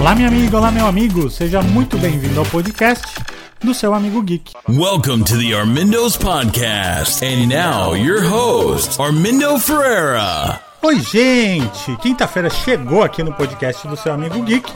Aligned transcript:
Olá, 0.00 0.14
minha 0.14 0.28
amiga, 0.28 0.56
olá, 0.56 0.70
meu 0.70 0.86
amigo, 0.86 1.28
seja 1.28 1.60
muito 1.60 1.98
bem-vindo 1.98 2.40
ao 2.40 2.46
podcast 2.46 3.04
do 3.62 3.74
seu 3.74 3.92
amigo 3.92 4.22
Geek. 4.22 4.54
Welcome 4.66 5.24
to 5.24 5.36
the 5.36 5.52
Armindo's 5.52 6.16
Podcast. 6.16 7.22
And 7.22 7.48
now, 7.48 7.94
your 7.94 8.22
host, 8.22 8.98
Armindo 8.98 9.58
Ferreira. 9.58 10.58
Oi, 10.80 11.00
gente! 11.00 11.94
Quinta-feira 12.00 12.48
chegou 12.48 13.02
aqui 13.02 13.22
no 13.22 13.34
podcast 13.34 13.86
do 13.86 13.94
seu 13.94 14.10
amigo 14.14 14.42
Geek. 14.42 14.72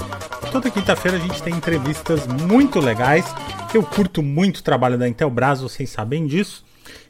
Toda 0.52 0.70
quinta-feira 0.70 1.17
a 1.17 1.20
gente 1.20 1.42
tem 1.42 1.55
entrevistas 1.55 2.27
muito 2.27 2.78
legais. 2.78 3.25
Eu 3.72 3.83
curto 3.83 4.22
muito 4.22 4.58
o 4.58 4.62
trabalho 4.62 4.98
da 4.98 5.08
Intelbras, 5.08 5.62
vocês 5.62 5.89
sabem 5.89 6.27
disso. 6.27 6.62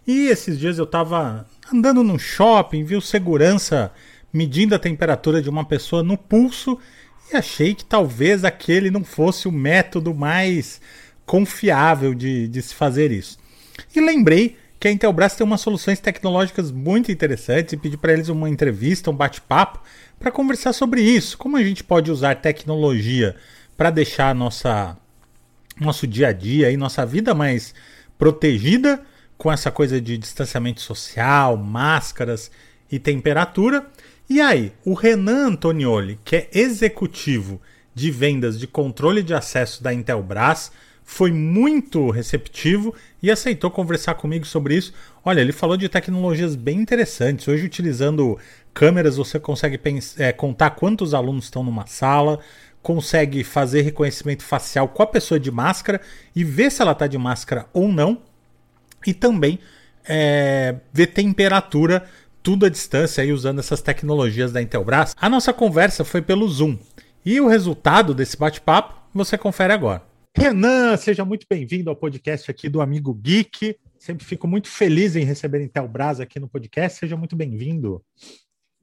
E 0.07 0.29
esses 0.29 0.57
dias 0.57 0.79
eu 0.79 0.87
tava 0.87 1.45
andando 1.73 2.05
num 2.05 2.17
shopping, 2.19 2.85
vi 2.85 2.95
o 2.95 3.03
segurança 3.03 3.91
medindo 4.33 4.73
a 4.73 4.79
temperatura 4.79 5.43
de 5.43 5.51
uma 5.51 5.65
pessoa 5.65 6.01
no 6.01 6.17
pulso 6.17 6.79
achei 7.37 7.75
que 7.75 7.85
talvez 7.85 8.45
aquele 8.45 8.91
não 8.91 9.05
fosse 9.05 9.49
o 9.49 9.53
método 9.53 10.15
mais 10.15 10.81
confiável 11.27 12.15
de, 12.15 12.49
de 12.49 12.63
se 12.63 12.75
fazer 12.75 13.11
isso. 13.11 13.39
E 13.95 14.01
lembrei 14.01 14.57
que 14.79 14.89
a 14.89 14.93
Intelbras 14.93 15.35
tem 15.35 15.47
umas 15.47 15.61
soluções 15.61 15.99
tecnológicas 15.99 16.71
muito 16.71 17.11
interessantes 17.11 17.73
e 17.73 17.77
pedi 17.77 17.97
para 17.97 18.13
eles 18.13 18.29
uma 18.29 18.51
entrevista, 18.51 19.11
um 19.11 19.17
bate-papo, 19.17 19.81
para 20.19 20.31
conversar 20.31 20.73
sobre 20.73 21.01
isso. 21.01 21.39
Como 21.39 21.57
a 21.57 21.63
gente 21.63 21.83
pode 21.83 22.11
usar 22.11 22.37
tecnologia 22.37 23.35
para 23.77 23.91
deixar 23.91 24.35
nossa, 24.35 24.97
nosso 25.81 26.07
dia 26.07 26.29
a 26.29 26.33
dia 26.33 26.71
e 26.71 26.77
nossa 26.77 27.05
vida 27.05 27.35
mais 27.35 27.75
protegida 28.19 29.03
com 29.37 29.51
essa 29.51 29.71
coisa 29.71 30.01
de 30.01 30.17
distanciamento 30.17 30.81
social, 30.81 31.57
máscaras 31.57 32.51
e 32.91 32.99
temperatura. 32.99 33.87
E 34.29 34.41
aí, 34.41 34.73
o 34.85 34.95
Renan 34.95 35.49
Antonioli, 35.49 36.19
que 36.25 36.37
é 36.37 36.49
executivo 36.53 37.61
de 37.95 38.11
vendas 38.11 38.59
de 38.59 38.67
controle 38.67 39.23
de 39.23 39.35
acesso 39.35 39.83
da 39.83 39.93
Intelbras, 39.93 40.73
foi 41.05 41.31
muito 41.31 42.11
receptivo 42.11 42.95
e 43.23 43.31
aceitou 43.31 43.71
conversar 43.71 44.15
comigo 44.15 44.47
sobre 44.47 44.77
isso. 44.77 44.95
Olha, 45.23 45.41
ele 45.43 45.53
falou 45.53 45.77
de 45.77 45.89
tecnologias 45.89 46.57
bem 46.57 46.81
interessantes. 46.81 47.47
Hoje, 47.47 47.67
utilizando 47.67 48.39
câmeras, 48.73 49.19
você 49.19 49.39
consegue 49.39 49.79
é, 50.19 50.33
contar 50.33 50.71
quantos 50.71 51.13
alunos 51.13 51.45
estão 51.45 51.63
numa 51.63 51.87
sala, 51.87 52.41
consegue 52.83 53.45
fazer 53.45 53.83
reconhecimento 53.83 54.43
facial 54.43 54.89
com 54.89 55.03
a 55.03 55.07
pessoa 55.07 55.39
de 55.39 55.51
máscara 55.51 56.01
e 56.35 56.43
ver 56.43 56.73
se 56.73 56.81
ela 56.81 56.93
está 56.93 57.07
de 57.07 57.19
máscara 57.19 57.67
ou 57.75 57.89
não, 57.89 58.23
e 59.07 59.13
também 59.13 59.59
é, 60.07 60.77
ver 60.93 61.09
temperatura 61.09 62.05
tudo 62.45 62.67
à 62.67 62.69
distância 62.69 63.25
aí 63.25 63.33
usando 63.33 63.59
essas 63.59 63.81
tecnologias 63.81 64.53
da 64.53 64.61
Intelbras. 64.61 65.17
A 65.19 65.31
nossa 65.31 65.51
conversa 65.51 66.05
foi 66.05 66.21
pelo 66.21 66.47
Zoom. 66.47 66.79
E 67.25 67.41
o 67.41 67.49
resultado 67.49 68.15
desse 68.15 68.37
bate-papo 68.37 68.95
você 69.15 69.39
confere 69.39 69.73
agora. 69.73 70.03
Renan, 70.37 70.95
seja 70.99 71.25
muito 71.25 71.47
bem-vindo 71.49 71.89
ao 71.89 71.97
podcast 71.97 72.51
aqui 72.51 72.69
do 72.69 72.83
Amigo 72.83 73.15
Geek. 73.15 73.79
Sempre 73.99 74.27
fico 74.27 74.47
muito 74.47 74.69
feliz 74.69 75.17
em 75.17 75.25
receber 75.25 75.63
Intelbras 75.63 76.21
aqui 76.21 76.39
no 76.39 76.47
podcast. 76.47 76.99
Seja 76.99 77.17
muito 77.17 77.35
bem-vindo. 77.35 78.05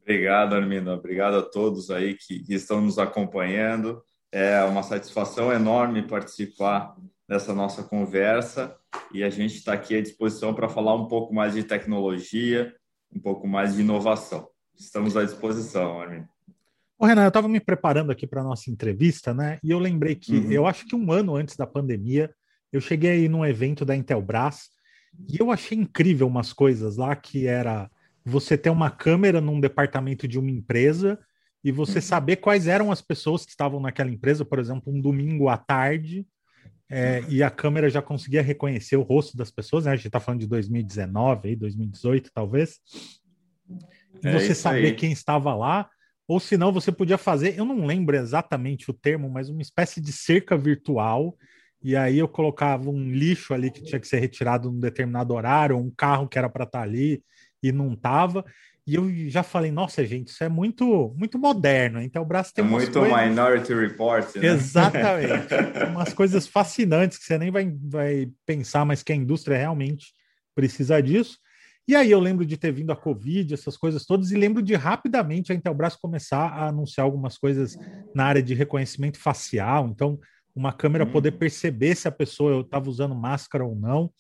Obrigado, 0.02 0.56
Armindo. 0.56 0.90
Obrigado 0.90 1.36
a 1.36 1.44
todos 1.44 1.92
aí 1.92 2.16
que, 2.16 2.40
que 2.40 2.56
estão 2.56 2.82
nos 2.82 2.98
acompanhando. 2.98 4.02
É 4.32 4.64
uma 4.64 4.82
satisfação 4.82 5.54
enorme 5.54 6.08
participar 6.08 6.96
dessa 7.30 7.54
nossa 7.54 7.84
conversa 7.84 8.76
e 9.14 9.24
a 9.24 9.30
gente 9.30 9.56
está 9.56 9.74
aqui 9.74 9.96
à 9.96 10.02
disposição 10.02 10.52
para 10.52 10.68
falar 10.68 10.96
um 10.96 11.08
pouco 11.08 11.32
mais 11.32 11.54
de 11.54 11.64
tecnologia, 11.64 12.74
um 13.14 13.20
pouco 13.20 13.48
mais 13.48 13.76
de 13.76 13.82
inovação. 13.82 14.48
Estamos 14.78 15.16
à 15.16 15.24
disposição, 15.24 16.02
Armin. 16.02 16.24
Ô, 16.98 17.06
Renan, 17.06 17.24
eu 17.24 17.30
estava 17.30 17.48
me 17.48 17.60
preparando 17.60 18.12
aqui 18.12 18.28
para 18.28 18.42
a 18.42 18.44
nossa 18.44 18.70
entrevista, 18.70 19.34
né? 19.34 19.60
E 19.64 19.72
eu 19.72 19.80
lembrei 19.80 20.16
que 20.16 20.38
uhum. 20.38 20.52
eu 20.52 20.68
acho 20.68 20.86
que 20.86 20.96
um 20.96 21.12
ano 21.12 21.36
antes 21.36 21.56
da 21.56 21.66
pandemia, 21.66 22.34
eu 22.72 22.80
cheguei 22.80 23.12
aí 23.12 23.30
num 23.30 23.46
evento 23.46 23.84
da 23.84 23.96
Intelbras 23.96 24.70
e 25.28 25.40
eu 25.40 25.52
achei 25.52 25.78
incrível 25.78 26.28
umas 26.28 26.54
coisas 26.54 26.98
lá 26.98 27.16
que 27.16 27.48
era 27.48 27.90
você 28.24 28.58
ter 28.58 28.70
uma 28.70 28.90
câmera 28.90 29.42
num 29.42 29.60
departamento 29.60 30.28
de 30.28 30.38
uma 30.38 30.52
empresa 30.52 31.20
e 31.64 31.72
você 31.72 31.98
uhum. 31.98 32.04
saber 32.04 32.38
quais 32.38 32.68
eram 32.68 32.92
as 32.92 33.02
pessoas 33.02 33.46
que 33.46 33.52
estavam 33.52 33.80
naquela 33.80 34.10
empresa, 34.10 34.46
por 34.46 34.60
exemplo, 34.60 34.94
um 34.94 35.02
domingo 35.02 35.50
à 35.50 35.58
tarde, 35.58 36.26
é, 36.92 37.24
e 37.30 37.42
a 37.42 37.50
câmera 37.50 37.90
já 37.90 38.02
conseguia 38.02 38.42
reconhecer 38.42 38.98
o 38.98 39.02
rosto 39.02 39.38
das 39.38 39.50
pessoas, 39.50 39.86
né? 39.86 39.92
A 39.92 39.96
gente 39.96 40.08
está 40.08 40.20
falando 40.20 40.42
de 40.42 40.48
2019, 40.48 41.48
aí, 41.48 41.56
2018, 41.56 42.30
talvez. 42.34 42.80
E 44.22 44.28
é 44.28 44.34
você 44.34 44.54
saber 44.54 44.88
aí. 44.88 44.96
quem 44.96 45.12
estava 45.12 45.56
lá, 45.56 45.90
ou 46.28 46.38
se 46.38 46.58
não, 46.58 46.72
você 46.72 46.92
podia 46.92 47.18
fazer, 47.18 47.58
eu 47.58 47.64
não 47.64 47.86
lembro 47.86 48.16
exatamente 48.16 48.92
o 48.92 48.94
termo, 48.94 49.30
mas 49.30 49.50
uma 49.50 49.62
espécie 49.62 50.02
de 50.02 50.12
cerca 50.12 50.58
virtual. 50.58 51.38
E 51.82 51.96
aí 51.96 52.20
eu 52.20 52.28
colocava 52.28 52.90
um 52.90 53.10
lixo 53.10 53.54
ali 53.54 53.72
que 53.72 53.82
tinha 53.82 54.00
que 54.00 54.08
ser 54.08 54.20
retirado 54.20 54.70
num 54.70 54.80
determinado 54.80 55.34
horário, 55.34 55.78
ou 55.78 55.84
um 55.84 55.92
carro 55.92 56.28
que 56.28 56.38
era 56.38 56.50
para 56.50 56.66
estar 56.66 56.80
tá 56.80 56.84
ali 56.84 57.24
e 57.64 57.72
não 57.72 57.94
estava. 57.94 58.46
E 58.92 58.96
eu 58.96 59.10
já 59.30 59.42
falei, 59.42 59.72
nossa, 59.72 60.06
gente, 60.06 60.28
isso 60.28 60.44
é 60.44 60.50
muito 60.50 61.16
muito 61.18 61.40
moderno. 61.40 62.02
Então 62.02 62.24
o 62.24 62.26
braço 62.26 62.54
tem 62.54 62.66
é 62.66 62.68
muito 62.68 62.92
coisas... 62.92 63.30
Minority 63.30 63.74
Report. 63.74 64.36
Né? 64.36 64.48
Exatamente. 64.48 65.54
umas 65.90 66.14
coisas 66.14 66.46
fascinantes 66.46 67.18
que 67.18 67.24
você 67.24 67.38
nem 67.38 67.50
vai, 67.50 67.74
vai 67.82 68.30
pensar, 68.46 68.84
mas 68.84 69.02
que 69.02 69.14
a 69.14 69.16
indústria 69.16 69.56
realmente 69.56 70.08
precisa 70.54 71.02
disso. 71.02 71.38
E 71.88 71.96
aí 71.96 72.12
eu 72.12 72.20
lembro 72.20 72.46
de 72.46 72.58
ter 72.58 72.74
vindo 72.74 72.92
a 72.92 72.96
Covid, 72.98 73.54
essas 73.54 73.78
coisas 73.78 74.06
todas, 74.06 74.30
e 74.30 74.36
lembro 74.36 74.62
de 74.62 74.76
rapidamente 74.76 75.54
a 75.54 75.56
Intelbras 75.56 75.96
começar 75.96 76.50
a 76.50 76.68
anunciar 76.68 77.06
algumas 77.06 77.38
coisas 77.38 77.78
na 78.14 78.26
área 78.26 78.44
de 78.44 78.54
reconhecimento 78.54 79.18
facial. 79.18 79.88
Então, 79.88 80.20
uma 80.54 80.74
câmera 80.74 81.06
hum. 81.06 81.12
poder 81.14 81.32
perceber 81.32 81.96
se 81.96 82.10
a 82.10 82.12
pessoa 82.12 82.60
estava 82.60 82.90
usando 82.90 83.16
máscara 83.16 83.64
ou 83.64 83.74
não. 83.74 84.12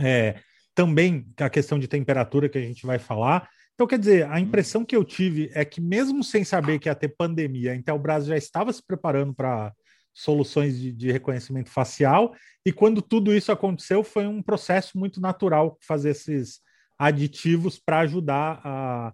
É, 0.00 0.40
também 0.74 1.28
a 1.36 1.48
questão 1.48 1.78
de 1.78 1.86
temperatura 1.86 2.48
que 2.48 2.58
a 2.58 2.62
gente 2.62 2.84
vai 2.84 2.98
falar. 2.98 3.48
Então, 3.78 3.86
quer 3.86 4.00
dizer, 4.00 4.28
a 4.28 4.40
impressão 4.40 4.84
que 4.84 4.96
eu 4.96 5.04
tive 5.04 5.52
é 5.54 5.64
que, 5.64 5.80
mesmo 5.80 6.24
sem 6.24 6.42
saber 6.42 6.80
que 6.80 6.88
ia 6.88 6.96
ter 6.96 7.14
pandemia, 7.16 7.70
a 7.70 7.76
Intelbras 7.76 8.26
já 8.26 8.36
estava 8.36 8.72
se 8.72 8.84
preparando 8.84 9.32
para 9.32 9.72
soluções 10.12 10.76
de, 10.76 10.92
de, 10.92 11.12
reconhecimento 11.12 11.70
facial, 11.70 12.34
e 12.66 12.72
quando 12.72 13.00
tudo 13.00 13.32
isso 13.32 13.52
aconteceu, 13.52 14.02
foi 14.02 14.26
um 14.26 14.42
processo 14.42 14.98
muito 14.98 15.20
natural 15.20 15.78
fazer 15.80 16.10
esses 16.10 16.58
aditivos 16.98 17.78
para 17.78 18.00
ajudar 18.00 18.60
a, 18.64 19.12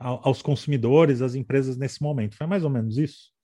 a, 0.00 0.08
aos 0.08 0.40
consumidores, 0.40 1.20
as 1.20 1.34
empresas 1.34 1.76
nesse 1.76 2.02
momento. 2.02 2.38
Foi 2.38 2.46
mais 2.46 2.64
ou 2.64 2.70
menos 2.70 2.96
isso? 2.96 3.34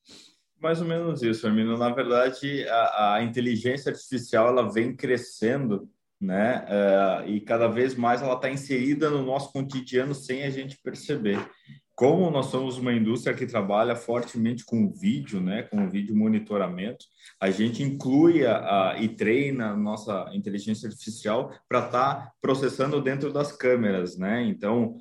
Mais 0.58 0.80
ou 0.80 0.88
menos 0.88 1.22
isso, 1.22 1.46
Hermino. 1.46 1.76
Na 1.76 1.90
verdade, 1.90 2.66
a, 2.66 3.16
a 3.16 3.22
inteligência 3.22 3.92
artificial 3.92 4.48
ela 4.48 4.72
vem 4.72 4.96
crescendo 4.96 5.86
né? 6.22 6.64
Uh, 6.68 7.28
e 7.30 7.40
cada 7.40 7.66
vez 7.66 7.96
mais 7.96 8.22
ela 8.22 8.34
está 8.34 8.48
inserida 8.48 9.10
no 9.10 9.24
nosso 9.24 9.52
cotidiano 9.52 10.14
sem 10.14 10.44
a 10.44 10.50
gente 10.50 10.78
perceber. 10.82 11.38
como 11.94 12.30
nós 12.30 12.46
somos 12.46 12.78
uma 12.78 12.92
indústria 12.92 13.34
que 13.34 13.46
trabalha 13.46 13.94
fortemente 13.94 14.64
com 14.64 14.90
vídeo, 14.90 15.40
né, 15.40 15.62
com 15.64 15.88
vídeo 15.90 16.16
monitoramento, 16.16 17.04
a 17.40 17.50
gente 17.50 17.82
inclui 17.82 18.46
a, 18.46 18.92
a 18.92 18.98
e 18.98 19.08
treina 19.08 19.70
a 19.70 19.76
nossa 19.76 20.30
inteligência 20.32 20.88
artificial 20.88 21.52
para 21.68 21.86
estar 21.86 22.14
tá 22.14 22.32
processando 22.40 23.00
dentro 23.00 23.32
das 23.32 23.52
câmeras, 23.52 24.16
né? 24.16 24.42
Então, 24.44 24.96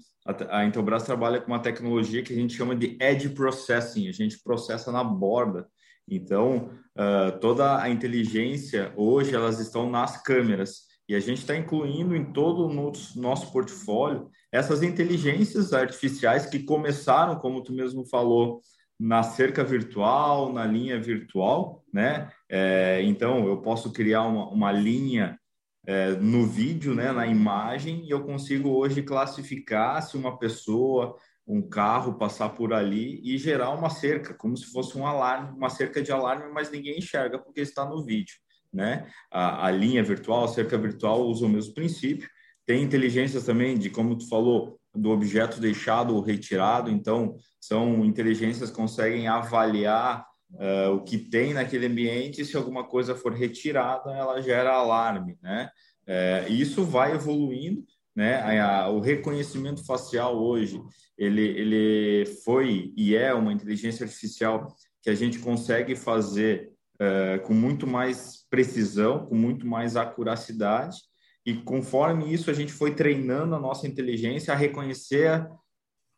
a, 0.50 0.66
Intelbras 0.66 1.04
trabalha 1.04 1.40
com 1.40 1.48
uma 1.48 1.62
tecnologia 1.62 2.22
que 2.22 2.34
a 2.34 2.36
gente 2.36 2.56
chama 2.56 2.76
de 2.76 2.98
edge 3.00 3.30
processing, 3.30 4.08
a 4.08 4.12
gente 4.12 4.42
processa 4.44 4.92
na 4.92 5.04
borda. 5.04 5.68
Então, 6.08 6.72
uh, 6.96 7.40
toda 7.40 7.82
a 7.82 7.90
inteligência 7.90 8.92
hoje 8.96 9.34
elas 9.34 9.60
estão 9.60 9.90
nas 9.90 10.22
câmeras 10.22 10.91
e 11.12 11.16
a 11.16 11.20
gente 11.20 11.40
está 11.40 11.58
incluindo 11.58 12.16
em 12.16 12.32
todo 12.32 12.66
o 12.66 12.94
nosso 13.20 13.52
portfólio 13.52 14.30
essas 14.50 14.82
inteligências 14.82 15.74
artificiais 15.74 16.46
que 16.46 16.64
começaram, 16.64 17.36
como 17.36 17.62
tu 17.62 17.74
mesmo 17.74 18.06
falou, 18.06 18.62
na 18.98 19.22
cerca 19.22 19.62
virtual, 19.62 20.54
na 20.54 20.66
linha 20.66 20.98
virtual, 21.02 21.84
né? 21.94 22.32
É, 22.48 23.02
então, 23.04 23.46
eu 23.46 23.62
posso 23.62 23.92
criar 23.92 24.22
uma, 24.22 24.48
uma 24.48 24.72
linha 24.72 25.38
é, 25.86 26.12
no 26.12 26.46
vídeo, 26.48 26.96
né, 26.96 27.12
na 27.12 27.28
imagem, 27.28 28.06
e 28.06 28.10
eu 28.10 28.24
consigo 28.24 28.70
hoje 28.70 29.04
classificar 29.04 30.02
se 30.02 30.16
uma 30.16 30.40
pessoa, 30.40 31.18
um 31.46 31.62
carro 31.62 32.18
passar 32.18 32.50
por 32.50 32.72
ali 32.72 33.20
e 33.22 33.38
gerar 33.38 33.72
uma 33.72 33.90
cerca, 33.90 34.34
como 34.34 34.56
se 34.56 34.72
fosse 34.72 34.98
um 34.98 35.06
alarme, 35.06 35.58
uma 35.58 35.70
cerca 35.70 36.02
de 36.02 36.10
alarme, 36.10 36.50
mas 36.54 36.72
ninguém 36.72 37.00
enxerga 37.00 37.38
porque 37.38 37.60
está 37.60 37.84
no 37.84 38.02
vídeo, 38.02 38.36
né? 38.74 39.08
A, 39.32 39.68
a 39.68 39.72
linha 39.72 40.04
virtual, 40.04 40.46
a 40.46 40.48
cerca 40.48 40.78
virtual 40.78 41.22
usa 41.28 41.46
o 41.46 41.50
mesmo 41.50 41.74
princípio. 41.74 42.28
Tem 42.66 42.84
inteligências 42.84 43.44
também 43.44 43.78
de, 43.78 43.90
como 43.90 44.18
tu 44.18 44.28
falou, 44.30 44.80
do 44.94 45.10
objeto 45.10 45.60
deixado 45.60 46.16
ou 46.16 46.22
retirado. 46.22 46.90
Então, 46.90 47.36
são 47.60 48.06
inteligências 48.06 48.70
que 48.70 48.76
conseguem 48.76 49.28
avaliar 49.28 50.26
uh, 50.54 50.92
o 50.94 51.04
que 51.04 51.18
tem 51.18 51.54
naquele 51.54 51.88
ambiente. 51.88 52.46
Se 52.46 52.58
alguma 52.58 52.84
coisa 52.84 53.16
for 53.16 53.34
retirada, 53.34 54.12
ela 54.12 54.42
gera 54.42 54.74
alarme, 54.74 55.38
né? 55.42 55.70
Uh, 56.08 56.52
isso 56.52 56.84
vai 56.84 57.14
evoluindo, 57.14 57.84
né? 58.16 58.60
A, 58.60 58.90
o 58.90 59.00
reconhecimento 59.00 59.86
facial 59.86 60.38
hoje, 60.38 60.82
ele, 61.18 61.42
ele 61.42 62.26
foi 62.44 62.94
e 62.98 63.16
é 63.16 63.34
uma 63.34 63.54
inteligência 63.54 64.06
artificial 64.06 64.68
que 65.02 65.10
a 65.10 65.16
gente 65.16 65.40
consegue 65.40 65.96
fazer 65.96 66.71
uh, 67.02 67.42
com 67.42 67.54
muito 67.54 67.88
mais 67.88 68.46
precisão, 68.50 69.26
com 69.26 69.36
muito 69.36 69.66
mais 69.66 69.96
acuracidade. 69.96 70.98
E 71.44 71.56
conforme 71.56 72.32
isso, 72.32 72.52
a 72.52 72.54
gente 72.54 72.72
foi 72.72 72.94
treinando 72.94 73.56
a 73.56 73.60
nossa 73.60 73.88
inteligência 73.88 74.54
a 74.54 74.58
reconhecer 74.58 75.50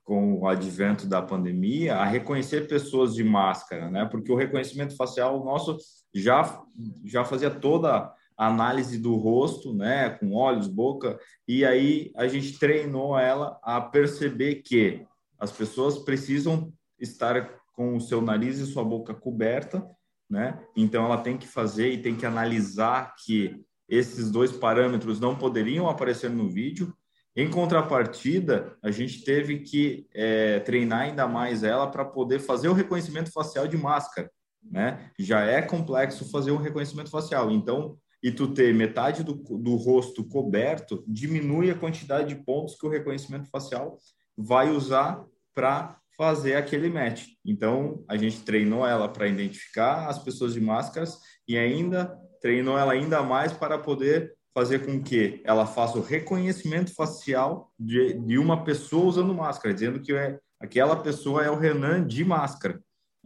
com 0.04 0.34
o 0.34 0.48
advento 0.48 1.08
da 1.08 1.22
pandemia, 1.22 1.96
a 1.96 2.04
reconhecer 2.04 2.68
pessoas 2.68 3.16
de 3.16 3.24
máscara, 3.24 3.90
né? 3.90 4.06
Porque 4.06 4.30
o 4.30 4.36
reconhecimento 4.36 4.98
facial 4.98 5.44
nosso 5.46 5.78
já 6.14 6.62
já 7.06 7.24
fazia 7.24 7.50
toda 7.50 8.14
a 8.38 8.48
análise 8.48 8.98
do 8.98 9.16
rosto, 9.16 9.74
né, 9.74 10.10
com 10.10 10.34
olhos, 10.34 10.68
boca, 10.68 11.20
e 11.48 11.64
aí 11.64 12.12
a 12.16 12.28
gente 12.28 12.58
treinou 12.58 13.18
ela 13.18 13.60
a 13.62 13.80
perceber 13.80 14.56
que 14.56 15.06
as 15.40 15.52
pessoas 15.52 16.00
precisam 16.00 16.74
estar 17.00 17.62
com 17.74 17.96
o 17.96 18.02
seu 18.02 18.22
nariz 18.22 18.58
e 18.58 18.66
sua 18.66 18.84
boca 18.84 19.14
coberta, 19.14 19.88
né? 20.34 20.60
Então 20.76 21.06
ela 21.06 21.18
tem 21.18 21.38
que 21.38 21.48
fazer 21.48 21.92
e 21.92 22.02
tem 22.02 22.16
que 22.16 22.26
analisar 22.26 23.14
que 23.24 23.64
esses 23.88 24.32
dois 24.32 24.52
parâmetros 24.52 25.20
não 25.20 25.36
poderiam 25.36 25.88
aparecer 25.88 26.30
no 26.30 26.50
vídeo 26.50 26.92
em 27.36 27.50
contrapartida, 27.50 28.76
a 28.84 28.92
gente 28.92 29.24
teve 29.24 29.60
que 29.60 30.08
é, 30.14 30.60
treinar 30.60 31.02
ainda 31.02 31.28
mais 31.28 31.64
ela 31.64 31.90
para 31.90 32.06
poder 32.06 32.40
fazer 32.40 32.68
o 32.68 32.74
reconhecimento 32.74 33.32
facial 33.32 33.68
de 33.68 33.76
máscara, 33.76 34.30
né? 34.64 35.10
Já 35.18 35.42
é 35.42 35.62
complexo 35.62 36.30
fazer 36.30 36.52
um 36.52 36.58
reconhecimento 36.58 37.10
facial. 37.10 37.50
Então, 37.50 37.98
e 38.22 38.32
tu 38.32 38.54
ter 38.54 38.74
metade 38.74 39.24
do, 39.24 39.34
do 39.34 39.76
rosto 39.76 40.24
coberto, 40.24 41.04
diminui 41.08 41.72
a 41.72 41.76
quantidade 41.76 42.30
de 42.30 42.44
pontos 42.44 42.76
que 42.76 42.86
o 42.86 42.90
reconhecimento 42.90 43.50
facial 43.50 43.98
vai 44.38 44.70
usar 44.70 45.24
para 45.56 45.98
fazer 46.18 46.56
aquele 46.56 46.90
match. 46.90 47.26
Então, 47.46 48.04
a 48.08 48.18
gente 48.18 48.42
treinou 48.42 48.86
ela 48.86 49.10
para 49.10 49.28
identificar 49.28 50.08
as 50.08 50.20
pessoas 50.20 50.54
de 50.54 50.62
máscaras 50.62 51.18
e 51.48 51.58
ainda 51.58 52.16
treinou 52.42 52.78
ela 52.78 52.94
ainda 52.94 53.24
mais 53.24 53.52
para 53.54 53.78
poder 53.78 54.34
fazer 54.54 54.86
com 54.86 55.02
que 55.02 55.42
ela 55.44 55.66
faça 55.66 55.98
o 55.98 56.04
reconhecimento 56.04 56.94
facial 56.94 57.72
de, 57.80 58.14
de 58.14 58.38
uma 58.38 58.64
pessoa 58.64 59.06
usando 59.06 59.34
máscara, 59.34 59.74
dizendo 59.74 60.00
que 60.00 60.14
é, 60.14 60.38
aquela 60.60 60.96
pessoa 60.96 61.44
é 61.44 61.50
o 61.50 61.58
Renan 61.58 62.06
de 62.06 62.24
máscara. 62.24 62.80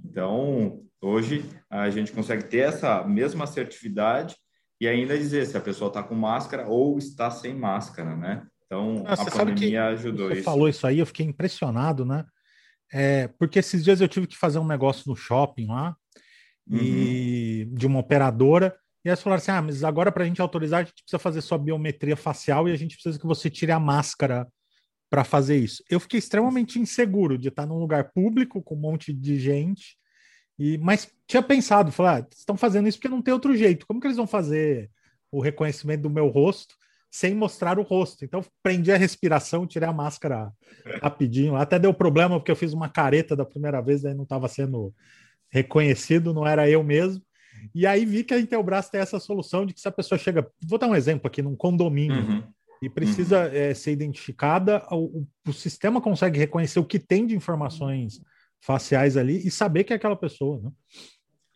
Então, 0.04 0.84
hoje 1.02 1.44
a 1.70 1.90
gente 1.90 2.14
consegue 2.14 2.44
ter 2.44 2.60
essa 2.60 3.04
mesma 3.04 3.44
assertividade 3.44 4.36
e 4.80 4.88
ainda 4.88 5.18
dizer 5.18 5.46
se 5.46 5.58
a 5.58 5.62
pessoa 5.62 5.90
está 5.90 6.02
com 6.02 6.16
máscara 6.16 6.68
ou 6.68 6.98
está 6.98 7.30
sem 7.30 7.54
máscara, 7.54 8.16
né? 8.16 8.48
Então, 8.66 9.04
ah, 9.08 9.14
a 9.14 9.32
pandemia 9.32 9.86
ajudou 9.88 10.28
você 10.28 10.34
isso. 10.34 10.42
Você 10.44 10.46
falou 10.46 10.70
isso 10.70 10.86
aí, 10.86 11.00
eu 11.00 11.06
fiquei 11.06 11.26
impressionado, 11.26 12.06
né? 12.06 12.26
É, 12.92 13.28
porque 13.28 13.60
esses 13.60 13.84
dias 13.84 14.02
eu 14.02 14.08
tive 14.08 14.28
que 14.28 14.38
fazer 14.38 14.60
um 14.60 14.68
negócio 14.68 15.04
no 15.08 15.16
shopping 15.16 15.68
lá, 15.68 15.96
uhum. 16.70 16.78
e 16.78 17.66
de 17.74 17.86
uma 17.86 18.00
operadora, 18.00 18.76
e 19.04 19.10
aí 19.10 19.14
eles 19.14 19.22
falaram 19.22 19.42
assim: 19.42 19.52
ah, 19.52 19.62
mas 19.62 19.84
agora 19.84 20.12
para 20.12 20.24
a 20.24 20.28
gente 20.28 20.42
autorizar, 20.42 20.82
a 20.82 20.84
gente 20.84 21.02
precisa 21.02 21.20
fazer 21.20 21.42
sua 21.42 21.58
biometria 21.58 22.16
facial 22.16 22.68
e 22.68 22.72
a 22.72 22.76
gente 22.76 22.96
precisa 22.96 23.20
que 23.20 23.26
você 23.26 23.50
tire 23.50 23.72
a 23.72 23.80
máscara 23.80 24.48
para 25.10 25.24
fazer 25.24 25.58
isso. 25.58 25.84
Eu 25.90 26.00
fiquei 26.00 26.20
extremamente 26.20 26.80
inseguro 26.80 27.38
de 27.38 27.48
estar 27.48 27.66
num 27.66 27.80
lugar 27.80 28.12
público 28.12 28.62
com 28.62 28.76
um 28.76 28.80
monte 28.80 29.14
de 29.14 29.40
gente. 29.40 29.98
E, 30.60 30.78
mas 30.80 31.10
tinha 31.28 31.42
pensado, 31.42 31.92
falar, 31.92 32.24
ah, 32.24 32.28
estão 32.36 32.58
fazendo 32.58 32.90
isso 32.90 32.98
porque 32.98 33.08
não 33.08 33.22
tem 33.22 33.34
outro 33.34 33.56
jeito. 33.56 33.86
Como 33.88 34.02
que 34.02 34.08
eles 34.08 34.18
vão 34.18 34.28
fazer 34.28 34.90
o 35.32 35.40
reconhecimento 35.40 36.02
do 36.02 36.10
meu 36.10 36.28
rosto 36.28 36.76
sem 37.10 37.34
mostrar 37.34 37.80
o 37.80 37.84
rosto? 37.84 38.24
Então 38.24 38.44
prendi 38.62 38.92
a 38.92 38.98
respiração, 38.98 39.68
tirei 39.68 39.88
a 39.88 39.94
máscara 39.94 40.52
rapidinho. 41.02 41.56
Até 41.56 41.80
deu 41.80 41.94
problema 41.94 42.40
porque 42.40 42.52
eu 42.52 42.56
fiz 42.56 42.74
uma 42.74 42.90
careta 42.90 43.36
da 43.36 43.46
primeira 43.46 43.82
vez, 43.82 44.06
aí 44.06 44.14
não 44.14 44.24
estava 44.24 44.48
sendo 44.48 44.94
reconhecido, 45.50 46.34
não 46.34 46.46
era 46.46 46.70
eu 46.70 46.84
mesmo. 46.84 47.22
E 47.74 47.88
aí 47.88 48.06
vi 48.06 48.24
que 48.24 48.34
a 48.34 48.40
Intelbras 48.40 48.90
tem 48.90 49.02
essa 49.02 49.20
solução 49.20 49.66
de 49.66 49.74
que 49.74 49.82
se 49.82 49.88
a 49.88 49.92
pessoa 49.92 50.18
chega, 50.18 50.48
vou 50.64 50.78
dar 50.78 50.88
um 50.88 50.96
exemplo 50.96 51.28
aqui, 51.28 51.42
num 51.42 51.56
condomínio, 51.56 52.18
uhum. 52.18 52.44
e 52.82 52.90
precisa 52.90 53.48
uhum. 53.48 53.52
é, 53.54 53.74
ser 53.74 53.92
identificada, 53.92 54.86
o, 54.92 55.26
o, 55.48 55.54
sistema 55.54 56.00
consegue 56.00 56.38
reconhecer 56.38 56.80
o 56.80 56.86
que 56.86 57.00
tem 57.00 57.26
de 57.26 57.36
informações 57.36 58.22
faciais 58.62 59.18
ali 59.18 59.46
e 59.46 59.50
saber 59.50 59.84
que 59.84 59.94
é 59.94 59.96
aquela 59.96 60.16
pessoa, 60.16 60.62
né? 60.62 60.72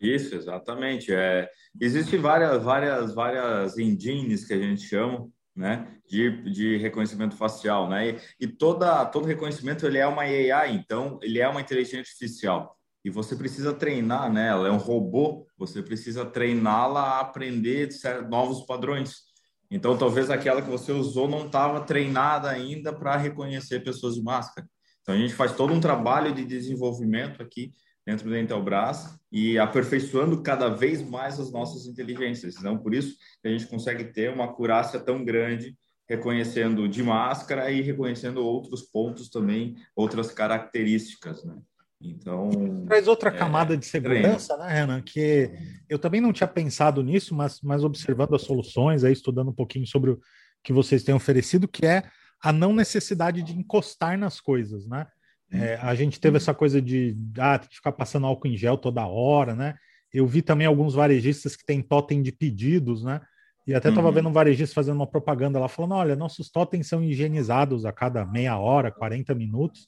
Isso, 0.00 0.34
exatamente. 0.34 1.14
É, 1.14 1.48
Existem 1.80 2.20
várias, 2.20 2.62
várias, 2.62 3.14
várias 3.14 3.78
engines 3.78 4.44
que 4.44 4.52
a 4.52 4.58
gente 4.58 4.82
chama, 4.82 5.28
né, 5.54 5.86
de, 6.08 6.50
de 6.50 6.76
reconhecimento 6.78 7.36
facial, 7.36 7.88
né? 7.88 8.10
E, 8.10 8.20
e 8.40 8.46
toda, 8.46 9.04
todo 9.06 9.26
reconhecimento 9.26 9.86
ele 9.86 9.98
é 9.98 10.06
uma 10.06 10.22
AI, 10.22 10.74
então 10.74 11.18
ele 11.22 11.38
é 11.38 11.48
uma 11.48 11.60
inteligência 11.60 12.00
artificial 12.00 12.76
e 13.04 13.10
você 13.10 13.34
precisa 13.34 13.74
treinar 13.74 14.32
né? 14.32 14.48
Ela 14.48 14.68
é 14.68 14.70
um 14.70 14.76
robô, 14.76 15.46
você 15.58 15.82
precisa 15.82 16.24
treiná-la 16.24 17.02
a 17.02 17.20
aprender 17.20 17.88
novos 18.28 18.64
padrões. 18.64 19.22
Então, 19.70 19.96
talvez 19.96 20.30
aquela 20.30 20.62
que 20.62 20.70
você 20.70 20.92
usou 20.92 21.28
não 21.28 21.46
estava 21.46 21.80
treinada 21.80 22.48
ainda 22.48 22.92
para 22.92 23.16
reconhecer 23.16 23.80
pessoas 23.80 24.14
de 24.14 24.22
máscara. 24.22 24.68
Então, 25.00 25.14
a 25.14 25.18
gente 25.18 25.34
faz 25.34 25.52
todo 25.52 25.72
um 25.72 25.80
trabalho 25.80 26.32
de 26.34 26.44
desenvolvimento 26.44 27.42
aqui 27.42 27.72
dentro 28.06 28.28
da 28.28 28.40
Intelbras 28.40 29.18
e 29.30 29.58
aperfeiçoando 29.58 30.42
cada 30.42 30.68
vez 30.68 31.02
mais 31.02 31.38
as 31.38 31.50
nossas 31.50 31.86
inteligências. 31.86 32.56
Então, 32.56 32.76
por 32.78 32.94
isso 32.94 33.16
a 33.44 33.48
gente 33.48 33.66
consegue 33.66 34.04
ter 34.04 34.32
uma 34.32 34.44
acurácia 34.44 34.98
tão 35.00 35.24
grande 35.24 35.76
reconhecendo 36.08 36.88
de 36.88 37.02
máscara 37.02 37.70
e 37.70 37.80
reconhecendo 37.80 38.44
outros 38.44 38.82
pontos 38.82 39.30
também, 39.30 39.76
outras 39.96 40.30
características, 40.32 41.44
né? 41.44 41.56
Então. 42.04 42.50
Traz 42.86 43.06
outra 43.06 43.30
é, 43.30 43.32
camada 43.32 43.76
de 43.76 43.86
segurança, 43.86 44.54
treino. 44.54 44.64
né, 44.64 44.80
Renan? 44.80 45.02
Que 45.02 45.52
eu 45.88 45.98
também 45.98 46.20
não 46.20 46.32
tinha 46.32 46.48
pensado 46.48 47.02
nisso, 47.02 47.34
mas, 47.34 47.60
mas 47.62 47.84
observando 47.84 48.34
as 48.34 48.42
soluções, 48.42 49.04
aí, 49.04 49.12
estudando 49.12 49.50
um 49.50 49.54
pouquinho 49.54 49.86
sobre 49.86 50.10
o 50.10 50.20
que 50.64 50.72
vocês 50.72 51.04
têm 51.04 51.14
oferecido, 51.14 51.68
que 51.68 51.86
é 51.86 52.02
a 52.42 52.52
não 52.52 52.74
necessidade 52.74 53.42
de 53.42 53.56
encostar 53.56 54.18
nas 54.18 54.40
coisas, 54.40 54.86
né? 54.86 55.06
É, 55.52 55.78
a 55.82 55.94
gente 55.94 56.18
teve 56.18 56.38
essa 56.38 56.54
coisa 56.54 56.80
de 56.80 57.14
ah, 57.38 57.58
que 57.58 57.76
ficar 57.76 57.92
passando 57.92 58.26
álcool 58.26 58.48
em 58.48 58.56
gel 58.56 58.78
toda 58.78 59.06
hora, 59.06 59.54
né? 59.54 59.74
Eu 60.12 60.26
vi 60.26 60.42
também 60.42 60.66
alguns 60.66 60.94
varejistas 60.94 61.54
que 61.56 61.64
têm 61.64 61.82
totem 61.82 62.22
de 62.22 62.32
pedidos, 62.32 63.04
né? 63.04 63.20
E 63.66 63.74
até 63.74 63.90
estava 63.90 64.08
uhum. 64.08 64.14
vendo 64.14 64.28
um 64.28 64.32
varejista 64.32 64.74
fazendo 64.74 64.96
uma 64.96 65.06
propaganda 65.06 65.58
lá, 65.58 65.68
falando: 65.68 65.94
olha, 65.94 66.16
nossos 66.16 66.50
totens 66.50 66.88
são 66.88 67.02
higienizados 67.02 67.84
a 67.84 67.92
cada 67.92 68.24
meia 68.24 68.58
hora, 68.58 68.90
40 68.90 69.34
minutos. 69.34 69.86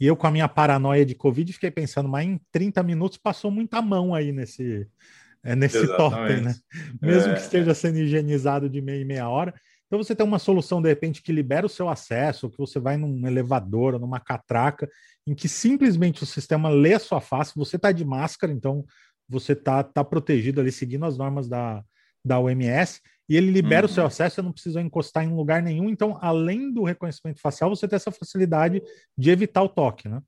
E 0.00 0.06
eu, 0.06 0.16
com 0.16 0.26
a 0.26 0.30
minha 0.30 0.48
paranoia 0.48 1.04
de 1.04 1.14
Covid, 1.14 1.52
fiquei 1.52 1.70
pensando, 1.70 2.08
mas 2.08 2.26
em 2.26 2.40
30 2.52 2.82
minutos 2.82 3.18
passou 3.18 3.50
muita 3.50 3.82
mão 3.82 4.14
aí 4.14 4.30
nesse, 4.30 4.86
é, 5.42 5.56
nesse 5.56 5.86
totem, 5.96 6.42
né? 6.42 6.54
Mesmo 7.02 7.32
é, 7.32 7.34
que 7.34 7.40
esteja 7.40 7.74
sendo 7.74 7.98
higienizado 7.98 8.68
de 8.68 8.80
meia 8.80 9.00
e 9.00 9.04
meia 9.04 9.28
hora. 9.28 9.52
Então 9.88 10.02
você 10.02 10.14
tem 10.14 10.24
uma 10.24 10.38
solução, 10.38 10.80
de 10.80 10.88
repente, 10.88 11.22
que 11.22 11.32
libera 11.32 11.66
o 11.66 11.68
seu 11.68 11.88
acesso, 11.88 12.50
que 12.50 12.58
você 12.58 12.78
vai 12.78 12.96
num 12.98 13.26
elevador 13.26 13.94
ou 13.94 14.00
numa 14.00 14.20
catraca, 14.20 14.88
em 15.26 15.34
que 15.34 15.48
simplesmente 15.48 16.22
o 16.22 16.26
sistema 16.26 16.68
lê 16.68 16.94
a 16.94 16.98
sua 16.98 17.20
face, 17.20 17.54
você 17.56 17.76
está 17.76 17.90
de 17.90 18.04
máscara, 18.04 18.52
então 18.52 18.84
você 19.26 19.52
está 19.52 19.82
tá 19.82 20.04
protegido 20.04 20.60
ali, 20.60 20.70
seguindo 20.70 21.06
as 21.06 21.16
normas 21.16 21.48
da, 21.48 21.82
da 22.22 22.38
OMS, 22.38 23.00
e 23.28 23.36
ele 23.36 23.50
libera 23.50 23.86
uhum. 23.86 23.90
o 23.90 23.94
seu 23.94 24.02
uhum. 24.02 24.08
acesso, 24.08 24.36
você 24.36 24.42
não 24.42 24.52
precisa 24.52 24.80
encostar 24.80 25.24
em 25.24 25.34
lugar 25.34 25.62
nenhum. 25.62 25.88
Então, 25.88 26.18
além 26.20 26.72
do 26.72 26.82
reconhecimento 26.82 27.40
facial, 27.40 27.68
você 27.68 27.88
tem 27.88 27.96
essa 27.96 28.10
facilidade 28.10 28.82
de 29.16 29.30
evitar 29.30 29.62
o 29.62 29.68
toque, 29.68 30.08
né? 30.08 30.22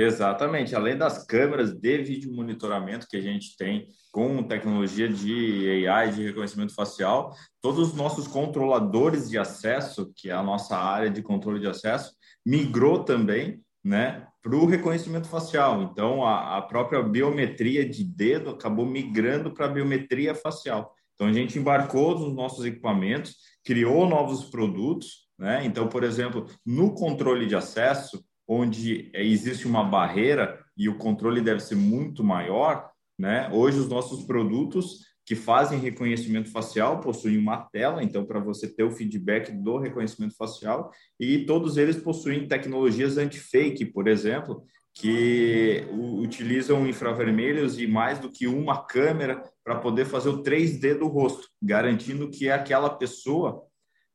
Exatamente. 0.00 0.76
Além 0.76 0.96
das 0.96 1.26
câmeras 1.26 1.74
de 1.74 1.98
vídeo 1.98 2.32
monitoramento 2.32 3.08
que 3.08 3.16
a 3.16 3.20
gente 3.20 3.56
tem 3.56 3.88
com 4.12 4.44
tecnologia 4.44 5.08
de 5.08 5.88
AI, 5.88 6.12
de 6.12 6.22
reconhecimento 6.22 6.72
facial, 6.72 7.34
todos 7.60 7.88
os 7.88 7.94
nossos 7.94 8.28
controladores 8.28 9.28
de 9.28 9.36
acesso, 9.36 10.12
que 10.14 10.30
é 10.30 10.32
a 10.32 10.42
nossa 10.42 10.76
área 10.76 11.10
de 11.10 11.20
controle 11.20 11.58
de 11.58 11.66
acesso, 11.66 12.12
migrou 12.46 13.02
também 13.02 13.60
né, 13.82 14.24
para 14.40 14.54
o 14.54 14.66
reconhecimento 14.66 15.26
facial. 15.26 15.82
Então, 15.82 16.24
a, 16.24 16.58
a 16.58 16.62
própria 16.62 17.02
biometria 17.02 17.84
de 17.84 18.04
dedo 18.04 18.50
acabou 18.50 18.86
migrando 18.86 19.52
para 19.52 19.66
a 19.66 19.70
biometria 19.70 20.32
facial. 20.32 20.94
Então, 21.14 21.26
a 21.26 21.32
gente 21.32 21.58
embarcou 21.58 22.16
nos 22.16 22.32
nossos 22.32 22.64
equipamentos, 22.64 23.34
criou 23.64 24.08
novos 24.08 24.44
produtos. 24.44 25.28
Né? 25.36 25.64
Então, 25.64 25.88
por 25.88 26.04
exemplo, 26.04 26.46
no 26.64 26.94
controle 26.94 27.46
de 27.46 27.56
acesso, 27.56 28.24
onde 28.48 29.10
existe 29.12 29.66
uma 29.66 29.84
barreira 29.84 30.58
e 30.76 30.88
o 30.88 30.96
controle 30.96 31.42
deve 31.42 31.60
ser 31.60 31.76
muito 31.76 32.24
maior, 32.24 32.90
né? 33.18 33.50
Hoje 33.52 33.78
os 33.78 33.88
nossos 33.88 34.24
produtos 34.24 35.06
que 35.26 35.36
fazem 35.36 35.78
reconhecimento 35.78 36.50
facial 36.50 37.00
possuem 37.00 37.36
uma 37.36 37.58
tela, 37.58 38.02
então 38.02 38.24
para 38.24 38.40
você 38.40 38.66
ter 38.66 38.84
o 38.84 38.90
feedback 38.90 39.52
do 39.52 39.76
reconhecimento 39.76 40.34
facial 40.34 40.90
e 41.20 41.44
todos 41.44 41.76
eles 41.76 41.96
possuem 41.96 42.48
tecnologias 42.48 43.18
anti-fake, 43.18 43.84
por 43.84 44.08
exemplo, 44.08 44.64
que 44.94 45.86
utilizam 45.92 46.88
infravermelhos 46.88 47.78
e 47.78 47.86
mais 47.86 48.18
do 48.18 48.32
que 48.32 48.46
uma 48.46 48.84
câmera 48.84 49.44
para 49.62 49.76
poder 49.76 50.06
fazer 50.06 50.30
o 50.30 50.42
3D 50.42 50.98
do 50.98 51.08
rosto, 51.08 51.46
garantindo 51.62 52.30
que 52.30 52.48
aquela 52.48 52.88
pessoa 52.88 53.67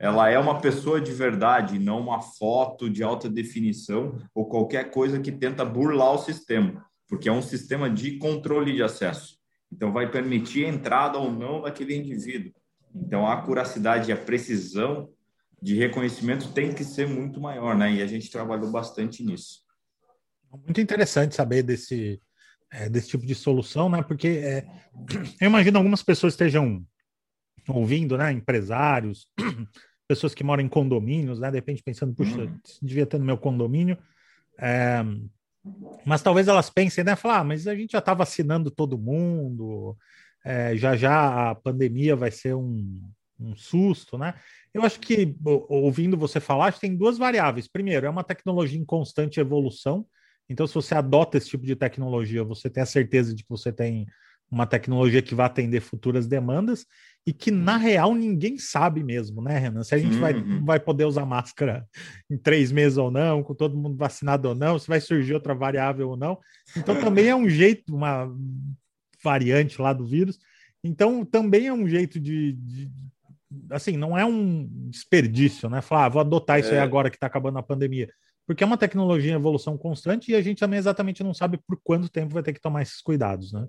ela 0.04 0.30
é 0.30 0.38
uma 0.38 0.60
pessoa 0.60 1.00
de 1.00 1.14
verdade, 1.14 1.80
não 1.80 2.02
uma 2.02 2.22
foto 2.22 2.90
de 2.90 3.02
alta 3.02 3.30
definição 3.30 4.20
ou 4.36 4.46
qualquer 4.50 4.92
coisa 4.92 5.18
que 5.18 5.32
tenta 5.32 5.64
burlar 5.64 6.16
o 6.16 6.18
sistema, 6.18 6.86
porque 7.08 7.30
é 7.30 7.32
um 7.32 7.42
sistema 7.42 7.90
de 7.90 8.18
controle 8.18 8.74
de 8.74 8.84
acesso. 8.84 9.38
Então, 9.72 9.94
vai 9.94 10.12
permitir 10.12 10.66
a 10.66 10.68
entrada 10.68 11.18
ou 11.18 11.32
não 11.32 11.62
daquele 11.62 11.96
indivíduo. 11.96 12.52
Então, 12.94 13.26
a 13.26 13.32
acuracidade 13.32 14.10
e 14.10 14.14
a 14.14 14.18
precisão 14.18 15.10
de 15.62 15.74
reconhecimento 15.76 16.52
tem 16.52 16.74
que 16.74 16.84
ser 16.84 17.08
muito 17.08 17.40
maior, 17.40 17.74
né? 17.74 17.94
E 17.94 18.02
a 18.02 18.06
gente 18.06 18.30
trabalhou 18.30 18.70
bastante 18.70 19.24
nisso. 19.24 19.62
Muito 20.52 20.82
interessante 20.82 21.34
saber 21.34 21.64
desse, 21.64 22.22
é, 22.70 22.90
desse 22.90 23.08
tipo 23.08 23.26
de 23.26 23.34
solução, 23.34 23.88
né? 23.90 24.04
Porque 24.04 24.28
é, 24.28 24.68
eu 25.40 25.48
imagino 25.48 25.78
algumas 25.78 26.04
pessoas 26.04 26.34
estejam 26.34 26.86
ouvindo, 27.70 28.18
né? 28.18 28.34
Empresários, 28.34 29.30
pessoas 30.08 30.34
que 30.34 30.44
moram 30.44 30.64
em 30.64 30.70
condomínios, 30.70 31.40
né? 31.40 31.50
De 31.50 31.58
repente 31.58 31.84
pensando, 31.84 32.14
puxa, 32.14 32.42
uhum. 32.42 32.60
devia 32.82 33.06
ter 33.06 33.18
no 33.18 33.26
meu 33.26 33.38
condomínio. 33.38 33.98
É, 34.60 35.04
mas 36.06 36.22
talvez 36.22 36.48
elas 36.48 36.70
pensem, 36.70 37.04
né? 37.04 37.16
Falar, 37.16 37.40
ah, 37.40 37.44
mas 37.44 37.68
a 37.68 37.76
gente 37.76 37.92
já 37.92 38.00
está 38.00 38.14
vacinando 38.14 38.70
todo 38.70 38.98
mundo, 38.98 39.98
é, 40.44 40.76
já 40.76 40.96
já 40.96 41.52
a 41.52 41.56
pandemia 41.56 42.16
vai 42.16 42.32
ser 42.32 42.54
um, 42.54 43.02
um 43.40 43.56
susto, 43.56 44.18
né? 44.18 44.34
Eu 44.74 44.84
acho 44.84 45.00
que, 45.00 45.36
ouvindo 45.70 46.18
você 46.18 46.40
falar, 46.40 46.66
acho 46.66 46.80
que 46.80 46.88
tem 46.88 46.98
duas 46.98 47.18
variáveis. 47.18 47.68
Primeiro, 47.68 48.06
é 48.06 48.10
uma 48.10 48.24
tecnologia 48.24 48.80
em 48.80 48.86
constante 48.86 49.40
evolução. 49.40 50.06
Então, 50.50 50.68
se 50.68 50.74
você 50.74 50.96
adota 50.96 51.38
esse 51.38 51.50
tipo 51.50 51.66
de 51.66 51.76
tecnologia, 51.76 52.44
você 52.44 52.70
tem 52.70 52.84
a 52.84 52.86
certeza 52.86 53.34
de 53.34 53.44
que 53.44 53.50
você 53.50 53.72
tem 53.72 54.06
uma 54.54 54.68
tecnologia 54.68 55.22
que 55.22 55.34
vai 55.36 55.46
atender 55.46 55.82
futuras 55.82 56.28
demandas 56.28 56.86
e 57.26 57.34
que 57.34 57.50
na 57.50 57.78
real 57.78 58.14
ninguém 58.14 58.58
sabe 58.58 59.04
mesmo, 59.04 59.42
né, 59.42 59.58
Renan? 59.58 59.84
Se 59.84 59.96
a 59.96 59.98
gente 59.98 60.16
uhum. 60.16 60.20
vai, 60.20 60.34
vai 60.62 60.80
poder 60.80 61.06
usar 61.06 61.26
máscara 61.26 61.88
em 62.30 62.38
três 62.38 62.72
meses 62.72 62.98
ou 62.98 63.10
não, 63.10 63.42
com 63.42 63.56
todo 63.56 63.78
mundo 63.78 63.98
vacinado 63.98 64.50
ou 64.50 64.56
não, 64.56 64.78
se 64.78 64.88
vai 64.88 65.00
surgir 65.00 65.34
outra 65.34 65.56
variável 65.56 66.10
ou 66.10 66.18
não. 66.18 66.38
Então 66.78 67.00
também 67.00 67.28
é 67.28 67.36
um 67.36 67.50
jeito, 67.50 67.96
uma 67.96 68.30
variante 69.24 69.82
lá 69.82 69.94
do 69.94 70.06
vírus. 70.06 70.38
Então 70.84 71.26
também 71.26 71.68
é 71.68 71.74
um 71.74 71.88
jeito 71.88 72.20
de, 72.20 72.54
de 72.54 72.92
assim, 73.70 73.98
não 73.98 74.18
é 74.18 74.26
um 74.26 74.68
desperdício, 74.90 75.70
né? 75.70 75.82
Falar, 75.82 76.06
ah, 76.06 76.10
vou 76.10 76.20
adotar 76.20 76.60
isso 76.60 76.70
é. 76.70 76.74
aí 76.74 76.80
agora 76.80 77.10
que 77.10 77.16
está 77.16 77.28
acabando 77.28 77.58
a 77.58 77.64
pandemia. 77.64 78.10
Porque 78.46 78.64
é 78.64 78.68
uma 78.68 78.78
tecnologia 78.78 79.32
em 79.32 79.36
evolução 79.36 79.78
constante 79.78 80.32
e 80.32 80.36
a 80.36 80.42
gente 80.42 80.60
também 80.60 80.78
exatamente 80.78 81.24
não 81.24 81.34
sabe 81.34 81.58
por 81.66 81.80
quanto 81.82 82.10
tempo 82.10 82.34
vai 82.34 82.44
ter 82.44 82.52
que 82.54 82.60
tomar 82.60 82.82
esses 82.82 83.02
cuidados, 83.02 83.54
né? 83.54 83.66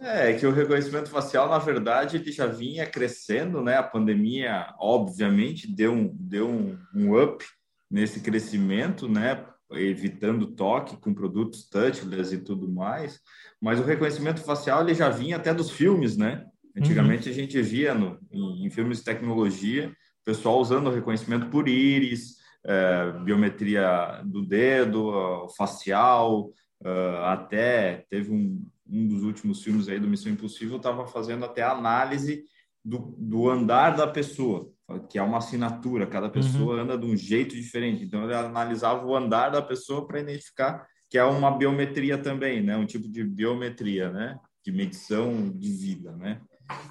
É, 0.00 0.32
que 0.32 0.46
o 0.46 0.52
reconhecimento 0.52 1.10
facial, 1.10 1.48
na 1.48 1.58
verdade, 1.58 2.16
ele 2.16 2.30
já 2.30 2.46
vinha 2.46 2.86
crescendo, 2.86 3.60
né? 3.60 3.76
A 3.76 3.82
pandemia, 3.82 4.72
obviamente, 4.78 5.66
deu 5.66 5.92
um, 5.92 6.16
deu 6.18 6.48
um, 6.48 6.78
um 6.94 7.20
up 7.20 7.44
nesse 7.90 8.20
crescimento, 8.20 9.08
né? 9.08 9.44
Evitando 9.72 10.46
toque 10.46 10.96
com 10.96 11.12
produtos 11.12 11.68
touchless 11.68 12.32
e 12.32 12.38
tudo 12.38 12.68
mais. 12.70 13.20
Mas 13.60 13.80
o 13.80 13.84
reconhecimento 13.84 14.40
facial, 14.40 14.82
ele 14.82 14.94
já 14.94 15.10
vinha 15.10 15.36
até 15.36 15.52
dos 15.52 15.70
filmes, 15.70 16.16
né? 16.16 16.46
Antigamente 16.76 17.28
uhum. 17.28 17.34
a 17.34 17.36
gente 17.36 17.60
via 17.60 17.92
no, 17.92 18.18
em, 18.30 18.66
em, 18.66 18.70
filmes 18.70 18.98
de 18.98 19.04
tecnologia 19.04 19.88
o 19.88 20.24
pessoal 20.24 20.60
usando 20.60 20.86
o 20.86 20.94
reconhecimento 20.94 21.46
por 21.46 21.66
íris, 21.66 22.36
é, 22.64 23.12
biometria 23.24 24.20
do 24.24 24.44
dedo, 24.44 25.48
facial, 25.56 26.50
uh, 26.84 27.24
até 27.24 28.04
teve 28.10 28.30
um, 28.30 28.62
um 28.88 29.06
dos 29.06 29.22
últimos 29.22 29.62
filmes 29.62 29.88
aí 29.88 30.00
do 30.00 30.08
Missão 30.08 30.32
Impossível 30.32 30.76
estava 30.78 31.06
fazendo 31.06 31.44
até 31.44 31.62
análise 31.62 32.44
do, 32.84 33.14
do 33.18 33.50
andar 33.50 33.90
da 33.90 34.06
pessoa, 34.06 34.70
que 35.10 35.18
é 35.18 35.22
uma 35.22 35.38
assinatura, 35.38 36.06
cada 36.06 36.30
pessoa 36.30 36.76
uhum. 36.76 36.80
anda 36.80 36.96
de 36.96 37.06
um 37.06 37.16
jeito 37.16 37.54
diferente. 37.54 38.04
Então 38.04 38.24
ele 38.24 38.34
analisava 38.34 39.04
o 39.04 39.14
andar 39.14 39.50
da 39.50 39.60
pessoa 39.60 40.06
para 40.06 40.20
identificar 40.20 40.86
que 41.10 41.16
é 41.16 41.24
uma 41.24 41.50
biometria 41.50 42.18
também, 42.18 42.62
né? 42.62 42.76
Um 42.76 42.86
tipo 42.86 43.08
de 43.08 43.24
biometria, 43.24 44.10
né? 44.10 44.38
De 44.64 44.70
medição 44.70 45.50
de 45.50 45.72
vida, 45.72 46.12
né? 46.12 46.40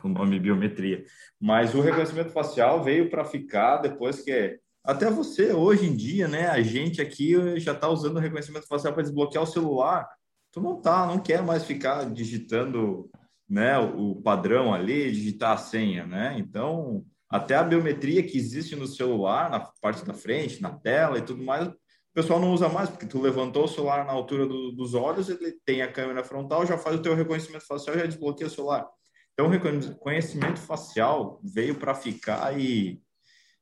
O 0.03 0.07
nome 0.07 0.39
biometria. 0.39 1.03
Mas 1.39 1.75
o 1.75 1.81
reconhecimento 1.81 2.31
facial 2.31 2.83
veio 2.83 3.09
para 3.09 3.23
ficar 3.23 3.77
depois 3.77 4.21
que 4.21 4.59
até 4.83 5.09
você 5.11 5.53
hoje 5.53 5.85
em 5.85 5.95
dia, 5.95 6.27
né? 6.27 6.47
A 6.47 6.61
gente 6.61 7.01
aqui 7.01 7.59
já 7.59 7.73
está 7.73 7.87
usando 7.89 8.17
o 8.17 8.19
reconhecimento 8.19 8.67
facial 8.67 8.93
para 8.93 9.03
desbloquear 9.03 9.43
o 9.43 9.47
celular 9.47 10.07
tu 10.57 10.61
não 10.61 10.81
tá, 10.81 11.05
não 11.05 11.19
quer 11.19 11.43
mais 11.43 11.63
ficar 11.63 12.11
digitando, 12.11 13.09
né, 13.47 13.77
o 13.77 14.15
padrão 14.15 14.73
ali, 14.73 15.11
digitar 15.11 15.51
a 15.51 15.57
senha, 15.57 16.05
né? 16.05 16.35
Então, 16.39 17.05
até 17.29 17.55
a 17.55 17.63
biometria 17.63 18.23
que 18.23 18.37
existe 18.37 18.75
no 18.75 18.87
celular, 18.87 19.51
na 19.51 19.59
parte 19.79 20.03
da 20.03 20.15
frente, 20.15 20.59
na 20.59 20.71
tela 20.71 21.19
e 21.19 21.21
tudo 21.21 21.43
mais, 21.43 21.67
o 21.67 21.75
pessoal 22.11 22.39
não 22.39 22.51
usa 22.51 22.67
mais, 22.67 22.89
porque 22.89 23.05
tu 23.05 23.21
levantou 23.21 23.65
o 23.65 23.67
celular 23.67 24.03
na 24.03 24.11
altura 24.11 24.47
do, 24.47 24.71
dos 24.71 24.95
olhos, 24.95 25.29
ele 25.29 25.53
tem 25.63 25.83
a 25.83 25.91
câmera 25.91 26.23
frontal, 26.23 26.65
já 26.65 26.77
faz 26.77 26.95
o 26.95 27.01
teu 27.03 27.13
reconhecimento 27.13 27.67
facial, 27.67 27.95
já 27.95 28.07
desbloqueia 28.07 28.47
o 28.47 28.51
celular. 28.51 28.87
Então, 29.33 29.45
o 29.45 29.49
reconhecimento 29.49 30.59
facial 30.59 31.39
veio 31.43 31.75
para 31.75 31.93
ficar 31.93 32.59
e, 32.59 32.99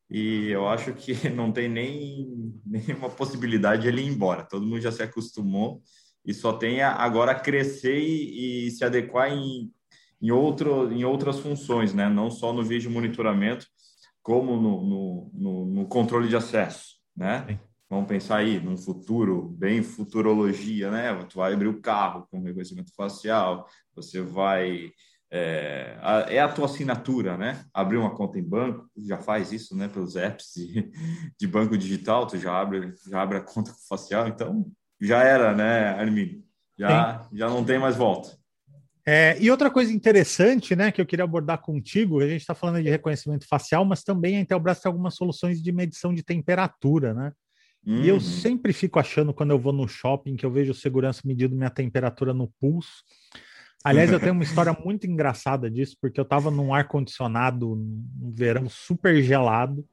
e 0.10 0.50
eu 0.50 0.66
acho 0.70 0.94
que 0.94 1.14
não 1.30 1.52
tem 1.52 1.68
nem 1.68 2.54
nenhuma 2.66 3.10
possibilidade 3.10 3.82
de 3.82 3.90
ele 3.90 4.02
ir 4.02 4.08
embora. 4.08 4.48
Todo 4.48 4.66
mundo 4.66 4.80
já 4.80 4.94
se 4.94 5.04
acostumou 5.04 5.84
e 6.26 6.34
só 6.34 6.54
tem 6.54 6.82
agora 6.82 7.36
crescer 7.36 8.00
e, 8.00 8.68
e, 8.68 8.72
se 8.72 8.84
adequar 8.84 9.32
em, 9.32 9.72
em, 10.22 10.32
outro, 10.32 10.92
em 10.92 11.06
outras 11.06 11.40
funções, 11.40 11.94
né? 11.94 12.10
não 12.10 12.32
só 12.32 12.52
no 12.52 12.64
vídeo 12.64 12.90
monitoramento, 12.90 13.68
como 14.24 14.56
no, 14.56 14.82
no, 14.84 15.32
no, 15.34 15.66
no 15.66 15.88
controle 15.88 16.28
de 16.28 16.36
acesso. 16.36 16.96
Né? 17.16 17.46
Sim. 17.48 17.60
Vamos 17.90 18.08
pensar 18.08 18.38
aí 18.38 18.60
num 18.60 18.76
futuro, 18.76 19.48
bem 19.50 19.84
futurologia, 19.84 20.90
né? 20.90 21.14
Tu 21.26 21.38
vai 21.38 21.54
abrir 21.54 21.68
o 21.68 21.80
carro 21.80 22.28
com 22.32 22.42
reconhecimento 22.42 22.94
facial, 22.96 23.68
você 23.96 24.22
vai. 24.22 24.92
É 25.32 25.98
a, 26.02 26.20
é 26.30 26.40
a 26.40 26.52
tua 26.52 26.66
assinatura, 26.66 27.38
né? 27.38 27.64
Abrir 27.74 27.98
uma 27.98 28.16
conta 28.16 28.40
em 28.40 28.44
banco, 28.44 28.90
já 28.98 29.20
faz 29.20 29.52
isso, 29.52 29.76
né? 29.78 29.88
Pelos 29.88 30.16
apps 30.16 30.54
de, 30.56 30.92
de 31.40 31.48
banco 31.48 31.78
digital, 31.78 32.26
tu 32.26 32.38
já 32.38 32.60
abre, 32.60 32.94
já 33.08 33.22
abre 33.22 33.38
a 33.38 33.42
conta 33.42 33.72
facial, 33.88 34.28
então 34.28 34.66
já 35.00 35.24
era, 35.24 35.54
né, 35.54 35.90
Armin? 35.90 36.44
Já, 36.78 37.28
já 37.32 37.50
não 37.50 37.64
tem 37.64 37.80
mais 37.80 37.96
volta. 37.96 38.38
É, 39.08 39.38
e 39.40 39.52
outra 39.52 39.70
coisa 39.70 39.94
interessante, 39.94 40.76
né, 40.76 40.92
que 40.92 41.00
eu 41.00 41.06
queria 41.06 41.24
abordar 41.24 41.60
contigo, 41.62 42.22
a 42.22 42.28
gente 42.28 42.42
está 42.42 42.56
falando 42.56 42.82
de 42.82 42.90
reconhecimento 42.90 43.48
facial, 43.48 43.86
mas 43.86 44.04
também 44.04 44.38
a 44.38 44.40
Intelbras 44.40 44.80
tem 44.80 44.90
algumas 44.90 45.16
soluções 45.16 45.62
de 45.62 45.72
medição 45.72 46.12
de 46.12 46.24
temperatura, 46.24 47.14
né? 47.14 47.32
Uhum. 47.86 48.02
E 48.02 48.10
eu 48.10 48.16
uhum. 48.16 48.22
sempre 48.22 48.74
fico 48.74 49.00
achando 49.00 49.32
quando 49.32 49.52
eu 49.52 49.60
vou 49.60 49.72
no 49.72 49.88
shopping 49.88 50.36
que 50.36 50.46
eu 50.46 50.50
vejo 50.50 50.74
segurança 50.74 51.22
medindo 51.24 51.56
minha 51.56 51.70
temperatura 51.70 52.34
no 52.34 52.52
pulso. 52.60 53.04
Aliás, 53.84 54.12
eu 54.12 54.20
tenho 54.20 54.34
uma 54.34 54.44
história 54.44 54.76
muito 54.84 55.06
engraçada 55.06 55.70
disso, 55.70 55.96
porque 56.02 56.20
eu 56.20 56.24
estava 56.24 56.50
num 56.50 56.74
ar-condicionado 56.74 57.76
no 57.76 58.32
verão 58.34 58.68
super 58.68 59.22
gelado. 59.22 59.86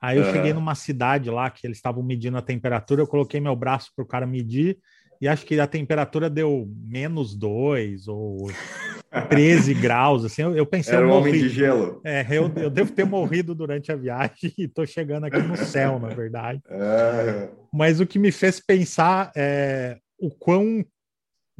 Aí 0.00 0.18
eu 0.18 0.24
uhum. 0.24 0.32
cheguei 0.32 0.52
numa 0.52 0.74
cidade 0.74 1.30
lá 1.30 1.50
que 1.50 1.66
eles 1.66 1.78
estavam 1.78 2.02
medindo 2.02 2.36
a 2.36 2.42
temperatura, 2.42 3.02
eu 3.02 3.06
coloquei 3.06 3.40
meu 3.40 3.56
braço 3.56 3.90
para 3.94 4.04
o 4.04 4.08
cara 4.08 4.26
medir 4.26 4.78
e 5.20 5.26
acho 5.26 5.46
que 5.46 5.58
a 5.58 5.66
temperatura 5.66 6.28
deu 6.28 6.68
menos 6.84 7.34
2 7.34 8.08
ou 8.08 8.50
13 9.30 9.72
graus, 9.74 10.24
assim, 10.24 10.42
eu, 10.42 10.54
eu 10.54 10.66
pensei... 10.66 10.94
Era 10.94 11.06
um 11.06 11.12
homem 11.12 11.32
de 11.32 11.48
gelo. 11.48 12.00
É, 12.04 12.26
eu, 12.30 12.52
eu 12.56 12.68
devo 12.68 12.92
ter 12.92 13.04
morrido 13.04 13.54
durante 13.54 13.90
a 13.90 13.96
viagem 13.96 14.52
e 14.58 14.68
tô 14.68 14.84
chegando 14.84 15.24
aqui 15.24 15.38
no 15.38 15.56
céu, 15.56 15.98
na 15.98 16.08
verdade. 16.08 16.60
É. 16.68 17.48
Mas 17.72 18.00
o 18.00 18.06
que 18.06 18.18
me 18.18 18.30
fez 18.30 18.60
pensar 18.60 19.32
é 19.34 19.98
o 20.18 20.30
quão 20.30 20.84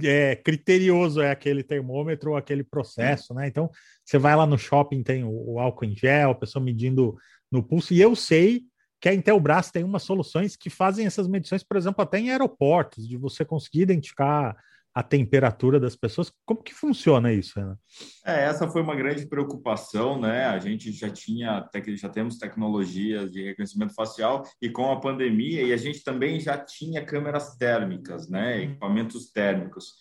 é, 0.03 0.37
criterioso 0.37 1.23
é 1.23 1.31
aquele 1.31 1.63
termômetro 1.63 2.33
ou 2.33 2.37
aquele 2.37 2.63
processo, 2.63 3.33
né? 3.33 3.47
Então, 3.47 3.71
você 4.05 4.19
vai 4.19 4.37
lá 4.37 4.47
no 4.47 4.59
shopping, 4.59 5.03
tem 5.03 5.25
o, 5.25 5.53
o 5.53 5.59
álcool 5.59 5.87
em 5.87 5.97
gel, 5.97 6.31
a 6.31 6.35
pessoa 6.35 6.63
medindo 6.63 7.17
no 7.51 7.63
pulso, 7.63 7.95
e 7.95 8.01
eu 8.01 8.15
sei 8.15 8.65
que 9.01 9.09
a 9.09 9.15
Intelbras 9.15 9.71
tem 9.71 9.85
umas 9.85 10.03
soluções 10.03 10.57
que 10.57 10.71
fazem 10.71 11.07
essas 11.07 11.29
medições, 11.29 11.63
por 11.63 11.77
exemplo, 11.77 12.03
até 12.03 12.19
em 12.19 12.31
aeroportos, 12.31 13.07
de 13.07 13.17
você 13.17 13.45
conseguir 13.45 13.83
identificar 13.83 14.57
a 14.97 15.03
temperatura 15.03 15.79
das 15.79 15.95
pessoas. 15.95 16.33
Como 16.47 16.63
que 16.63 16.73
funciona 16.73 17.31
isso? 17.31 17.61
Ana? 17.61 17.79
É, 18.25 18.45
essa 18.45 18.67
foi 18.67 18.81
uma 18.81 18.97
grande 18.97 19.27
preocupação, 19.27 20.19
né? 20.19 20.47
A 20.47 20.59
gente 20.59 20.91
já 20.91 21.11
tinha, 21.11 21.69
já 21.97 22.09
temos 22.09 22.39
tecnologias 22.39 23.31
de 23.31 23.45
reconhecimento 23.45 23.95
facial 23.95 24.43
e 24.61 24.71
com 24.71 24.91
a 24.91 24.99
pandemia, 24.99 25.63
e 25.63 25.75
a 25.75 25.77
gente 25.77 26.03
também 26.03 26.41
já 26.41 26.57
tinha 26.57 27.05
câmeras 27.05 27.57
térmicas, 27.57 28.27
né? 28.31 28.57
Uhum. 28.57 28.63
Equipamentos 28.63 29.31
térmicos. 29.31 29.97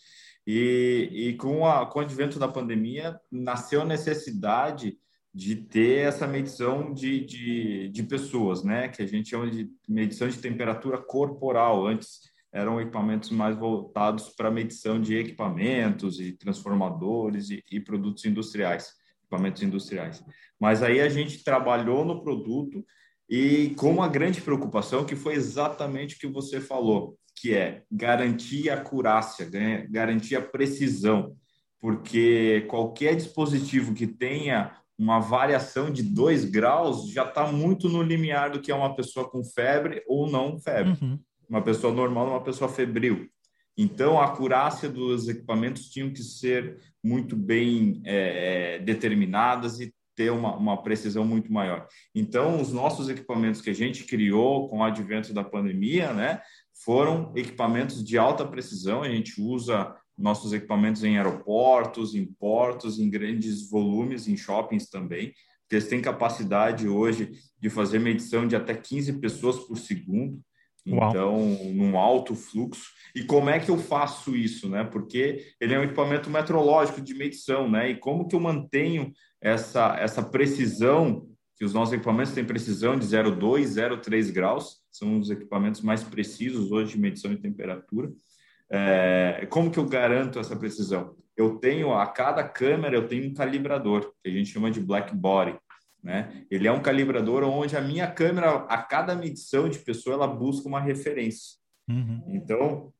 E, 0.47 1.09
e 1.11 1.33
com, 1.35 1.67
a, 1.67 1.85
com 1.85 1.99
o 1.99 2.01
advento 2.01 2.39
da 2.39 2.47
pandemia, 2.47 3.19
nasceu 3.29 3.81
a 3.81 3.85
necessidade 3.85 4.97
de 5.35 5.53
ter 5.57 6.07
essa 6.07 6.25
medição 6.25 6.93
de, 6.93 7.19
de, 7.25 7.89
de 7.89 8.03
pessoas, 8.03 8.63
né? 8.63 8.87
Que 8.87 9.03
a 9.03 9.05
gente 9.05 9.31
chama 9.31 9.51
de 9.51 9.69
medição 9.85 10.29
de 10.29 10.37
temperatura 10.37 10.97
corporal. 10.97 11.85
Antes 11.85 12.21
eram 12.53 12.79
equipamentos 12.79 13.31
mais 13.31 13.57
voltados 13.57 14.29
para 14.29 14.49
medição 14.49 14.99
de 14.99 15.17
equipamentos 15.17 16.21
e 16.21 16.31
transformadores 16.31 17.49
e, 17.49 17.61
e 17.69 17.81
produtos 17.81 18.23
industriais, 18.23 18.93
equipamentos 19.23 19.61
industriais. 19.61 20.23
Mas 20.57 20.81
aí 20.81 21.01
a 21.01 21.09
gente 21.09 21.43
trabalhou 21.43 22.05
no 22.05 22.23
produto 22.23 22.85
e 23.29 23.73
com 23.75 23.91
uma 23.91 24.07
grande 24.07 24.39
preocupação 24.39 25.03
que 25.03 25.17
foi 25.17 25.33
exatamente 25.33 26.15
o 26.15 26.19
que 26.19 26.27
você 26.27 26.61
falou, 26.61 27.17
que 27.35 27.53
é 27.53 27.83
garantir 27.91 28.69
a 28.69 28.75
acurácia, 28.75 29.49
garantir 29.89 30.37
a 30.37 30.41
precisão, 30.41 31.35
porque 31.81 32.65
qualquer 32.69 33.17
dispositivo 33.17 33.93
que 33.93 34.07
tenha 34.07 34.71
uma 34.97 35.19
variação 35.19 35.91
de 35.91 36.01
2 36.03 36.45
graus 36.45 37.09
já 37.11 37.23
está 37.23 37.51
muito 37.51 37.89
no 37.89 38.01
limiar 38.01 38.51
do 38.51 38.61
que 38.61 38.71
é 38.71 38.75
uma 38.75 38.95
pessoa 38.95 39.29
com 39.29 39.43
febre 39.43 40.03
ou 40.07 40.29
não 40.29 40.59
febre. 40.59 40.97
Uhum. 41.01 41.19
Uma 41.49 41.61
pessoa 41.61 41.93
normal, 41.93 42.29
uma 42.29 42.43
pessoa 42.43 42.69
febril. 42.69 43.29
Então, 43.77 44.19
a 44.19 44.25
acurácia 44.25 44.89
dos 44.89 45.27
equipamentos 45.27 45.89
tinham 45.89 46.09
que 46.09 46.23
ser 46.23 46.77
muito 47.03 47.35
bem 47.35 48.01
é, 48.05 48.75
é, 48.75 48.79
determinadas 48.79 49.79
e 49.79 49.93
ter 50.15 50.31
uma, 50.31 50.55
uma 50.55 50.81
precisão 50.81 51.25
muito 51.25 51.51
maior. 51.51 51.87
Então, 52.13 52.61
os 52.61 52.71
nossos 52.71 53.09
equipamentos 53.09 53.59
que 53.59 53.69
a 53.69 53.73
gente 53.73 54.05
criou 54.05 54.69
com 54.69 54.79
o 54.79 54.83
advento 54.83 55.33
da 55.33 55.43
pandemia, 55.43 56.13
né, 56.13 56.41
foram 56.85 57.33
equipamentos 57.35 58.01
de 58.01 58.17
alta 58.17 58.45
precisão. 58.45 59.03
A 59.03 59.09
gente 59.09 59.41
usa 59.41 59.93
nossos 60.17 60.53
equipamentos 60.53 61.03
em 61.03 61.17
aeroportos, 61.17 62.15
em 62.15 62.25
portos, 62.25 62.99
em 62.99 63.09
grandes 63.09 63.69
volumes, 63.69 64.27
em 64.27 64.37
shoppings 64.37 64.89
também, 64.89 65.33
eles 65.71 65.87
têm 65.87 66.01
capacidade 66.01 66.87
hoje 66.87 67.31
de 67.59 67.69
fazer 67.69 67.99
medição 67.99 68.47
de 68.47 68.55
até 68.55 68.73
15 68.73 69.19
pessoas 69.19 69.59
por 69.59 69.77
segundo. 69.77 70.39
Uau. 70.87 71.09
Então, 71.09 71.39
num 71.73 71.97
alto 71.97 72.35
fluxo. 72.35 72.91
E 73.15 73.23
como 73.23 73.49
é 73.49 73.59
que 73.59 73.71
eu 73.71 73.77
faço 73.77 74.35
isso, 74.35 74.69
né? 74.69 74.83
Porque 74.83 75.43
ele 75.59 75.73
é 75.73 75.79
um 75.79 75.83
equipamento 75.83 76.29
metrológico 76.29 77.01
de 77.01 77.15
medição, 77.15 77.69
né? 77.69 77.89
E 77.89 77.95
como 77.95 78.27
que 78.27 78.35
eu 78.35 78.39
mantenho 78.39 79.11
essa, 79.41 79.95
essa 79.97 80.21
precisão, 80.21 81.27
que 81.57 81.65
os 81.65 81.73
nossos 81.73 81.93
equipamentos 81.93 82.33
têm 82.33 82.45
precisão 82.45 82.97
de 82.97 83.05
0,2, 83.05 83.63
0,3 83.63 84.31
graus, 84.31 84.81
são 84.91 85.19
os 85.19 85.31
equipamentos 85.31 85.81
mais 85.81 86.03
precisos 86.03 86.71
hoje 86.71 86.91
de 86.91 86.99
medição 86.99 87.31
de 87.31 87.41
temperatura. 87.41 88.11
É, 88.69 89.45
como 89.49 89.71
que 89.71 89.77
eu 89.77 89.85
garanto 89.85 90.39
essa 90.39 90.55
precisão? 90.55 91.15
Eu 91.35 91.57
tenho, 91.57 91.93
a 91.93 92.07
cada 92.07 92.43
câmera, 92.43 92.95
eu 92.95 93.07
tenho 93.07 93.29
um 93.29 93.33
calibrador, 93.33 94.13
que 94.23 94.29
a 94.29 94.31
gente 94.31 94.51
chama 94.51 94.71
de 94.71 94.79
black 94.79 95.15
body. 95.15 95.57
Né? 96.01 96.45
Ele 96.49 96.67
é 96.67 96.71
um 96.71 96.81
calibrador 96.81 97.43
onde 97.43 97.75
a 97.75 97.81
minha 97.81 98.09
câmera, 98.09 98.51
a 98.69 98.77
cada 98.77 99.15
medição 99.15 99.67
de 99.67 99.79
pessoa, 99.79 100.15
ela 100.15 100.27
busca 100.27 100.67
uma 100.67 100.79
referência. 100.79 101.57
Uhum. 101.89 102.23
Então, 102.27 102.93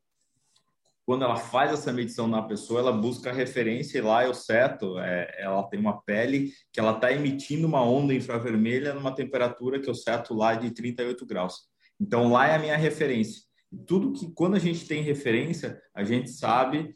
quando 1.06 1.23
ela 1.23 1.36
faz 1.36 1.71
essa 1.71 1.93
medição 1.93 2.28
na 2.28 2.41
pessoa, 2.41 2.80
ela 2.80 2.91
busca 2.91 3.30
a 3.30 3.34
referência 3.34 3.99
e 3.99 4.01
lá 4.01 4.25
eu 4.25 4.34
seto, 4.34 4.99
é, 4.99 5.36
ela 5.38 5.63
tem 5.63 5.80
uma 5.80 6.01
pele 6.01 6.51
que 6.73 6.80
ela 6.80 6.93
está 6.93 7.12
emitindo 7.12 7.67
uma 7.67 7.84
onda 7.84 8.13
infravermelha 8.13 8.93
numa 8.93 9.13
temperatura 9.13 9.80
que 9.80 9.89
eu 9.89 9.95
seto 9.95 10.34
lá 10.34 10.56
de 10.56 10.71
38 10.71 11.25
graus. 11.25 11.67
Então, 11.99 12.32
lá 12.32 12.47
é 12.47 12.56
a 12.56 12.60
minha 12.60 12.75
referência 12.75 13.44
tudo 13.75 14.13
que 14.13 14.31
quando 14.31 14.55
a 14.55 14.59
gente 14.59 14.88
tem 14.88 15.01
referência, 15.03 15.81
a 15.93 16.03
gente 16.03 16.29
sabe 16.29 16.95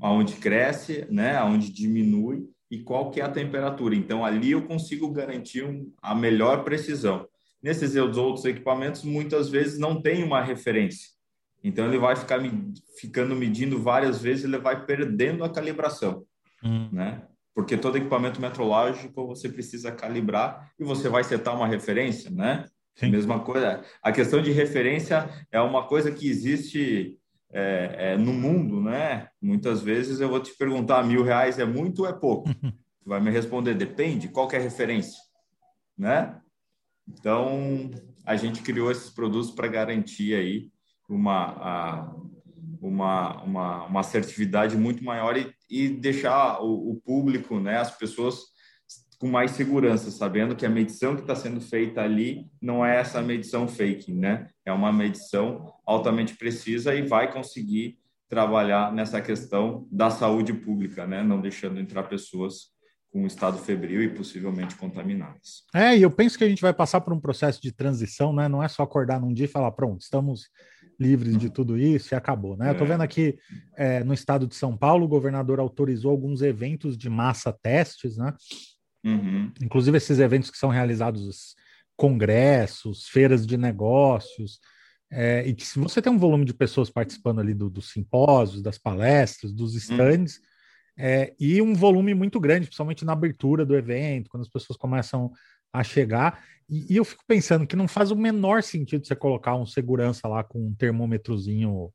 aonde 0.00 0.34
cresce, 0.36 1.06
né, 1.10 1.36
aonde 1.36 1.72
diminui 1.72 2.48
e 2.70 2.80
qual 2.80 3.10
que 3.10 3.20
é 3.20 3.24
a 3.24 3.30
temperatura. 3.30 3.94
Então 3.94 4.24
ali 4.24 4.52
eu 4.52 4.66
consigo 4.66 5.10
garantir 5.10 5.64
um, 5.64 5.92
a 6.02 6.14
melhor 6.14 6.64
precisão. 6.64 7.26
Nesses 7.62 7.94
outros 7.96 8.44
equipamentos 8.44 9.02
muitas 9.02 9.48
vezes 9.48 9.78
não 9.78 10.00
tem 10.00 10.22
uma 10.22 10.42
referência. 10.42 11.10
Então 11.62 11.86
ele 11.86 11.98
vai 11.98 12.14
ficar 12.14 12.38
me, 12.38 12.74
ficando 12.98 13.34
medindo 13.34 13.80
várias 13.80 14.20
vezes, 14.20 14.44
ele 14.44 14.58
vai 14.58 14.84
perdendo 14.84 15.42
a 15.42 15.50
calibração, 15.50 16.24
hum. 16.62 16.88
né? 16.92 17.22
Porque 17.54 17.76
todo 17.76 17.96
equipamento 17.96 18.40
metrológico 18.40 19.26
você 19.26 19.48
precisa 19.48 19.90
calibrar 19.90 20.70
e 20.78 20.84
você 20.84 21.08
vai 21.08 21.24
setar 21.24 21.56
uma 21.56 21.66
referência, 21.66 22.30
né? 22.30 22.66
Sim. 22.96 23.10
Mesma 23.10 23.40
coisa. 23.40 23.84
A 24.02 24.10
questão 24.10 24.40
de 24.40 24.50
referência 24.50 25.28
é 25.52 25.60
uma 25.60 25.86
coisa 25.86 26.10
que 26.10 26.28
existe 26.28 27.18
é, 27.52 27.94
é, 27.98 28.16
no 28.16 28.32
mundo, 28.32 28.80
né? 28.80 29.28
Muitas 29.40 29.82
vezes 29.82 30.20
eu 30.20 30.28
vou 30.28 30.40
te 30.40 30.56
perguntar, 30.56 31.04
mil 31.04 31.22
reais 31.22 31.58
é 31.58 31.64
muito 31.64 32.00
ou 32.00 32.08
é 32.08 32.12
pouco? 32.12 32.52
Tu 32.54 33.08
vai 33.08 33.20
me 33.20 33.30
responder, 33.30 33.74
depende, 33.74 34.28
qual 34.28 34.50
é 34.50 34.56
a 34.56 34.60
referência, 34.60 35.20
né? 35.96 36.40
Então, 37.08 37.90
a 38.24 38.34
gente 38.34 38.62
criou 38.62 38.90
esses 38.90 39.10
produtos 39.10 39.52
para 39.52 39.68
garantir 39.68 40.34
aí 40.34 40.70
uma, 41.08 41.44
a, 41.44 42.14
uma, 42.80 43.42
uma, 43.44 43.84
uma 43.84 44.00
assertividade 44.00 44.76
muito 44.76 45.04
maior 45.04 45.36
e, 45.36 45.54
e 45.70 45.88
deixar 45.88 46.60
o, 46.60 46.90
o 46.90 46.96
público, 46.96 47.60
né, 47.60 47.78
as 47.78 47.96
pessoas 47.96 48.55
com 49.18 49.28
mais 49.28 49.52
segurança, 49.52 50.10
sabendo 50.10 50.54
que 50.54 50.66
a 50.66 50.70
medição 50.70 51.14
que 51.14 51.22
está 51.22 51.34
sendo 51.34 51.60
feita 51.60 52.02
ali 52.02 52.46
não 52.60 52.84
é 52.84 52.96
essa 52.96 53.22
medição 53.22 53.66
fake, 53.66 54.12
né? 54.12 54.48
É 54.64 54.72
uma 54.72 54.92
medição 54.92 55.72
altamente 55.86 56.36
precisa 56.36 56.94
e 56.94 57.02
vai 57.02 57.32
conseguir 57.32 57.98
trabalhar 58.28 58.92
nessa 58.92 59.20
questão 59.20 59.86
da 59.90 60.10
saúde 60.10 60.52
pública, 60.52 61.06
né? 61.06 61.22
Não 61.22 61.40
deixando 61.40 61.80
entrar 61.80 62.02
pessoas 62.04 62.74
com 63.10 63.26
estado 63.26 63.56
febril 63.56 64.02
e 64.02 64.10
possivelmente 64.10 64.74
contaminadas. 64.76 65.64
É, 65.74 65.96
e 65.96 66.02
eu 66.02 66.10
penso 66.10 66.36
que 66.36 66.44
a 66.44 66.48
gente 66.48 66.60
vai 66.60 66.74
passar 66.74 67.00
por 67.00 67.14
um 67.14 67.20
processo 67.20 67.62
de 67.62 67.72
transição, 67.72 68.32
né? 68.34 68.48
Não 68.48 68.62
é 68.62 68.68
só 68.68 68.82
acordar 68.82 69.20
num 69.20 69.32
dia 69.32 69.46
e 69.46 69.48
falar, 69.48 69.70
pronto, 69.72 70.02
estamos 70.02 70.50
livres 70.98 71.38
de 71.38 71.50
tudo 71.50 71.78
isso 71.78 72.12
e 72.12 72.16
acabou, 72.16 72.56
né? 72.56 72.68
É. 72.68 72.70
Eu 72.70 72.76
tô 72.76 72.84
vendo 72.84 73.02
aqui 73.02 73.38
é, 73.76 74.02
no 74.04 74.12
estado 74.12 74.46
de 74.46 74.54
São 74.54 74.76
Paulo, 74.76 75.04
o 75.04 75.08
governador 75.08 75.60
autorizou 75.60 76.10
alguns 76.10 76.42
eventos 76.42 76.96
de 76.96 77.08
massa 77.08 77.52
testes, 77.52 78.16
né? 78.16 78.34
Uhum. 79.06 79.52
Inclusive 79.62 79.96
esses 79.96 80.18
eventos 80.18 80.50
que 80.50 80.58
são 80.58 80.68
realizados, 80.68 81.54
congressos, 81.96 83.08
feiras 83.08 83.46
de 83.46 83.56
negócios, 83.56 84.60
é, 85.10 85.46
e 85.46 85.54
que 85.54 85.64
se 85.64 85.78
você 85.78 86.02
tem 86.02 86.12
um 86.12 86.18
volume 86.18 86.44
de 86.44 86.52
pessoas 86.52 86.90
participando 86.90 87.40
ali 87.40 87.54
dos 87.54 87.70
do 87.70 87.80
simpósios, 87.80 88.62
das 88.62 88.78
palestras, 88.78 89.52
dos 89.52 89.72
uhum. 89.72 89.78
stands, 89.78 90.36
uhum. 90.36 90.42
é, 90.98 91.34
e 91.38 91.62
um 91.62 91.74
volume 91.74 92.14
muito 92.14 92.40
grande, 92.40 92.66
principalmente 92.66 93.04
na 93.04 93.12
abertura 93.12 93.64
do 93.64 93.76
evento, 93.76 94.28
quando 94.28 94.42
as 94.42 94.48
pessoas 94.48 94.76
começam 94.76 95.30
a 95.72 95.84
chegar, 95.84 96.44
e, 96.68 96.94
e 96.94 96.96
eu 96.96 97.04
fico 97.04 97.22
pensando 97.26 97.66
que 97.66 97.76
não 97.76 97.86
faz 97.86 98.10
o 98.10 98.16
menor 98.16 98.62
sentido 98.62 99.06
você 99.06 99.14
colocar 99.14 99.54
um 99.54 99.66
segurança 99.66 100.26
lá 100.26 100.42
com 100.42 100.66
um 100.66 100.74
termômetrozinho 100.74 101.92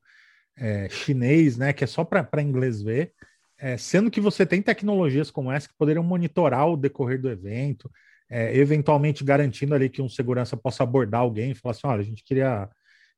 é, 0.57 0.87
chinês, 0.89 1.57
né, 1.57 1.73
que 1.73 1.83
é 1.83 1.87
só 1.87 2.05
para 2.05 2.41
inglês 2.41 2.81
ver, 2.81 3.13
é, 3.61 3.77
sendo 3.77 4.09
que 4.09 4.19
você 4.19 4.43
tem 4.43 4.59
tecnologias 4.59 5.29
como 5.29 5.51
essa 5.51 5.67
que 5.67 5.75
poderiam 5.77 6.03
monitorar 6.03 6.67
o 6.67 6.75
decorrer 6.75 7.21
do 7.21 7.29
evento, 7.29 7.91
é, 8.27 8.57
eventualmente 8.57 9.23
garantindo 9.23 9.75
ali 9.75 9.87
que 9.87 10.01
um 10.01 10.09
segurança 10.09 10.57
possa 10.57 10.81
abordar 10.81 11.21
alguém 11.21 11.51
e 11.51 11.55
falar 11.55 11.71
assim: 11.71 11.85
olha, 11.85 12.01
a 12.01 12.05
gente 12.05 12.23
queria 12.23 12.67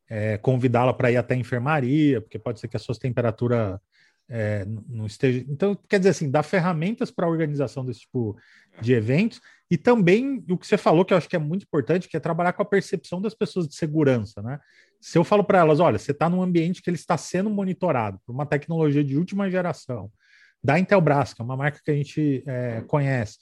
é, 0.10 0.38
convidá-la 0.40 0.94
para 0.94 1.10
ir 1.10 1.16
até 1.16 1.34
a 1.34 1.38
enfermaria, 1.38 2.20
porque 2.20 2.38
pode 2.38 2.60
ser 2.60 2.68
que 2.68 2.76
a 2.76 2.80
sua 2.80 2.94
temperatura 2.94 3.80
é, 4.28 4.66
não 4.90 5.06
esteja. 5.06 5.46
Então, 5.48 5.80
quer 5.88 6.00
dizer 6.00 6.10
assim, 6.10 6.30
dá 6.30 6.44
ferramentas 6.44 7.10
para 7.10 7.26
a 7.26 7.30
organização 7.30 7.86
desse 7.86 8.02
tipo 8.02 8.36
de 8.82 8.94
eventos 8.94 9.40
e 9.72 9.78
também 9.78 10.44
o 10.50 10.58
que 10.58 10.68
você 10.68 10.78
falou, 10.78 11.06
que 11.06 11.14
eu 11.14 11.18
acho 11.18 11.30
que 11.30 11.38
é 11.38 11.40
muito 11.40 11.64
importante, 11.64 12.10
que 12.10 12.18
é 12.18 12.20
trabalhar 12.20 12.52
com 12.52 12.62
a 12.62 12.66
percepção 12.66 13.22
das 13.22 13.34
pessoas 13.34 13.66
de 13.66 13.76
segurança, 13.76 14.42
né? 14.42 14.60
Se 15.00 15.18
eu 15.18 15.24
falo 15.24 15.44
para 15.44 15.60
elas, 15.60 15.80
olha, 15.80 15.98
você 15.98 16.12
está 16.12 16.30
num 16.30 16.42
ambiente 16.42 16.82
que 16.82 16.90
ele 16.90 16.96
está 16.96 17.18
sendo 17.18 17.50
monitorado 17.50 18.20
por 18.26 18.34
uma 18.34 18.46
tecnologia 18.46 19.04
de 19.04 19.18
última 19.18 19.50
geração, 19.50 20.12
da 20.64 20.80
Intelbras, 20.80 21.34
que 21.34 21.42
é 21.42 21.46
uma 21.46 21.58
marca 21.58 21.82
que 21.84 21.92
a 21.92 21.96
gente 21.96 22.44
é, 22.48 22.82
conhece, 22.88 23.38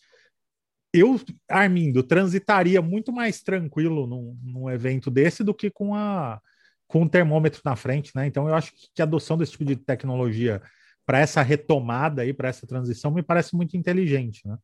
eu, 0.94 1.20
Armindo, 1.50 2.04
transitaria 2.04 2.82
muito 2.82 3.14
mais 3.14 3.42
tranquilo 3.42 4.06
num, 4.06 4.38
num, 4.44 4.70
evento 4.70 5.10
desse 5.10 5.44
do 5.44 5.54
que 5.54 5.70
com, 5.70 5.96
a, 5.96 6.42
com 6.88 7.04
o 7.04 7.10
termômetro 7.10 7.62
na 7.64 7.76
frente, 7.76 8.12
né? 8.14 8.28
Então 8.28 8.48
eu 8.48 8.54
acho 8.54 8.74
que 8.94 9.02
a 9.02 9.06
adoção 9.06 9.38
desse 9.38 9.54
tipo 9.54 9.64
de 9.64 9.78
tecnologia 9.78 10.62
para 11.06 11.20
essa 11.20 11.42
retomada 11.42 12.22
aí, 12.22 12.34
para 12.34 12.50
essa 12.50 12.68
transição, 12.68 13.12
me 13.12 13.24
parece 13.24 13.56
muito 13.56 13.76
inteligente, 13.76 14.48
né? 14.48 14.58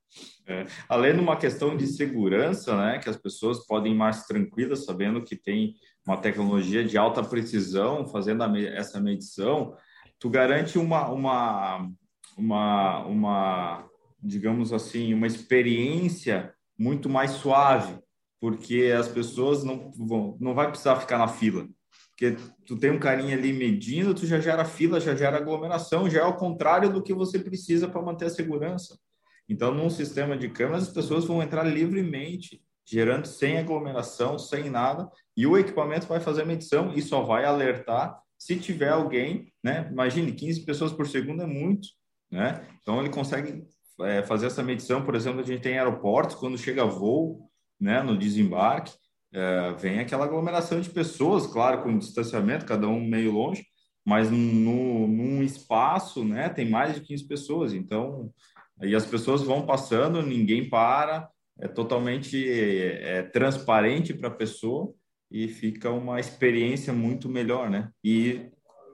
É. 0.46 0.66
Além 0.88 1.14
de 1.14 1.20
uma 1.20 1.38
questão 1.38 1.76
de 1.76 1.88
segurança, 1.88 2.78
né, 2.78 3.00
que 3.00 3.10
as 3.10 3.18
pessoas 3.18 3.66
podem 3.66 3.94
ir 3.94 3.98
mais 3.98 4.26
tranquilas, 4.26 4.86
sabendo 4.86 5.24
que 5.24 5.36
tem 5.36 5.76
uma 6.06 6.18
tecnologia 6.18 6.86
de 6.86 6.98
alta 6.98 7.24
precisão 7.24 8.08
fazendo 8.08 8.44
a, 8.44 8.60
essa 8.60 9.00
medição, 9.00 9.76
tu 10.20 10.30
garante 10.30 10.78
uma, 10.78 11.10
uma, 11.10 11.90
uma, 12.38 13.04
uma 13.06 13.90
digamos 14.22 14.72
assim, 14.72 15.14
uma 15.14 15.28
experiência 15.28 16.54
muito 16.78 17.10
mais 17.10 17.32
suave, 17.32 17.98
porque 18.40 18.94
as 18.98 19.08
pessoas 19.08 19.64
não 19.64 19.92
vão, 19.92 20.38
não 20.40 20.54
vai 20.54 20.70
precisar 20.70 20.98
ficar 20.98 21.18
na 21.18 21.28
fila. 21.28 21.68
Porque 22.10 22.36
tu 22.66 22.78
tem 22.78 22.92
um 22.92 23.00
carinha 23.00 23.36
ali 23.36 23.54
medindo, 23.54 24.14
tu 24.14 24.26
já 24.26 24.40
gera 24.40 24.66
fila, 24.66 25.00
já 25.00 25.16
gera 25.16 25.38
aglomeração, 25.38 26.10
já 26.10 26.22
é 26.22 26.24
ao 26.24 26.36
contrário 26.36 26.92
do 26.92 27.02
que 27.02 27.14
você 27.14 27.40
precisa 27.40 27.88
para 27.88 28.02
manter 28.02 28.26
a 28.26 28.30
segurança. 28.30 28.98
Então, 29.48 29.74
num 29.74 29.90
sistema 29.90 30.36
de 30.36 30.50
câmeras, 30.50 30.84
as 30.88 30.94
pessoas 30.94 31.26
vão 31.26 31.42
entrar 31.42 31.64
livremente, 31.64 32.62
gerando 32.86 33.26
sem 33.26 33.58
aglomeração, 33.58 34.38
sem 34.38 34.70
nada, 34.70 35.10
e 35.36 35.46
o 35.46 35.58
equipamento 35.58 36.08
vai 36.08 36.20
fazer 36.20 36.42
a 36.42 36.46
medição 36.46 36.92
e 36.94 37.02
só 37.02 37.22
vai 37.22 37.46
alertar 37.46 38.20
se 38.38 38.56
tiver 38.58 38.90
alguém, 38.90 39.52
né? 39.64 39.88
Imagine, 39.92 40.32
15 40.32 40.66
pessoas 40.66 40.92
por 40.92 41.08
segundo 41.08 41.44
é 41.44 41.48
muito, 41.48 41.88
né? 42.32 42.66
Então, 42.82 43.00
ele 43.00 43.10
consegue 43.10 43.66
é, 44.02 44.24
fazer 44.24 44.48
essa 44.48 44.64
medição, 44.64 45.04
por 45.04 45.16
exemplo, 45.16 45.42
a 45.42 45.44
gente 45.44 45.62
tem 45.62 45.78
aeroportos, 45.78 46.36
quando 46.36 46.58
chega 46.58 46.86
voo, 46.86 47.50
né, 47.80 48.02
no 48.02 48.18
desembarque, 48.18 48.94
é, 49.34 49.74
vem 49.74 50.00
aquela 50.00 50.26
aglomeração 50.26 50.80
de 50.80 50.90
pessoas, 50.90 51.48
claro, 51.48 51.84
com 51.84 51.98
distanciamento, 51.98 52.66
cada 52.66 52.88
um 52.88 53.04
meio 53.04 53.32
longe, 53.32 53.66
mas 54.06 54.32
no, 54.32 55.08
num 55.08 55.44
espaço, 55.44 56.24
né, 56.24 56.50
tem 56.50 56.70
mais 56.70 56.96
de 56.96 57.02
15 57.02 57.28
pessoas, 57.28 57.74
então, 57.74 58.32
aí 58.80 58.96
as 58.96 59.06
pessoas 59.06 59.42
vão 59.42 59.66
passando, 59.66 60.22
ninguém 60.22 60.70
para, 60.70 61.30
é 61.60 61.68
totalmente 61.68 62.48
é, 62.50 63.18
é 63.18 63.24
transparente 63.24 64.14
para 64.14 64.30
a 64.30 64.36
pessoa 64.36 64.94
e 65.30 65.48
fica 65.48 65.92
uma 65.92 66.20
experiência 66.20 66.94
muito 66.94 67.28
melhor, 67.28 67.70
né, 67.70 67.90
e, 68.04 68.50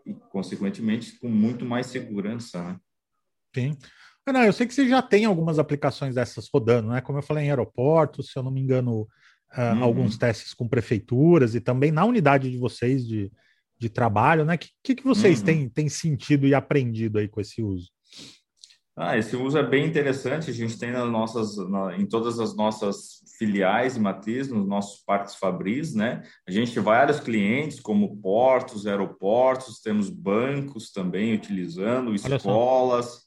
e 0.05 0.13
consequentemente 0.31 1.19
com 1.19 1.27
muito 1.27 1.65
mais 1.65 1.87
segurança, 1.87 2.63
né. 2.63 2.77
Sim. 3.53 3.77
Não, 4.31 4.43
eu 4.43 4.53
sei 4.53 4.65
que 4.65 4.73
você 4.73 4.87
já 4.87 5.01
tem 5.01 5.25
algumas 5.25 5.59
aplicações 5.59 6.15
dessas 6.15 6.47
rodando, 6.51 6.89
né? 6.89 7.01
Como 7.01 7.17
eu 7.17 7.23
falei 7.23 7.45
em 7.45 7.49
aeroportos, 7.49 8.31
se 8.31 8.39
eu 8.39 8.43
não 8.43 8.51
me 8.51 8.61
engano, 8.61 9.01
uh, 9.01 9.75
uhum. 9.75 9.83
alguns 9.83 10.17
testes 10.17 10.53
com 10.53 10.67
prefeituras 10.67 11.55
e 11.55 11.59
também 11.59 11.91
na 11.91 12.05
unidade 12.05 12.49
de 12.49 12.57
vocês 12.57 13.05
de, 13.05 13.29
de 13.77 13.89
trabalho, 13.89 14.45
né? 14.45 14.55
O 14.55 14.59
que, 14.81 14.95
que, 14.95 15.03
vocês 15.03 15.39
uhum. 15.39 15.45
têm, 15.45 15.69
têm 15.69 15.89
sentido 15.89 16.47
e 16.47 16.55
aprendido 16.55 17.19
aí 17.19 17.27
com 17.27 17.41
esse 17.41 17.61
uso? 17.61 17.89
Ah, 18.95 19.17
esse 19.17 19.35
uso 19.35 19.57
é 19.57 19.67
bem 19.67 19.85
interessante. 19.85 20.51
A 20.51 20.53
gente 20.53 20.77
tem 20.77 20.91
nas 20.91 21.09
nossas, 21.09 21.57
na, 21.69 21.97
em 21.97 22.05
todas 22.05 22.39
as 22.39 22.55
nossas 22.55 23.23
filiais 23.37 23.97
e 23.97 23.99
matrizes, 23.99 24.53
nos 24.53 24.67
nossos 24.67 25.03
parques 25.03 25.35
Fabris, 25.35 25.93
né? 25.93 26.23
A 26.47 26.51
gente 26.51 26.73
tem 26.73 26.81
vários 26.81 27.19
clientes, 27.19 27.81
como 27.81 28.15
portos, 28.21 28.87
aeroportos, 28.87 29.81
temos 29.81 30.09
bancos 30.09 30.91
também 30.91 31.33
utilizando, 31.33 32.15
escolas 32.15 33.23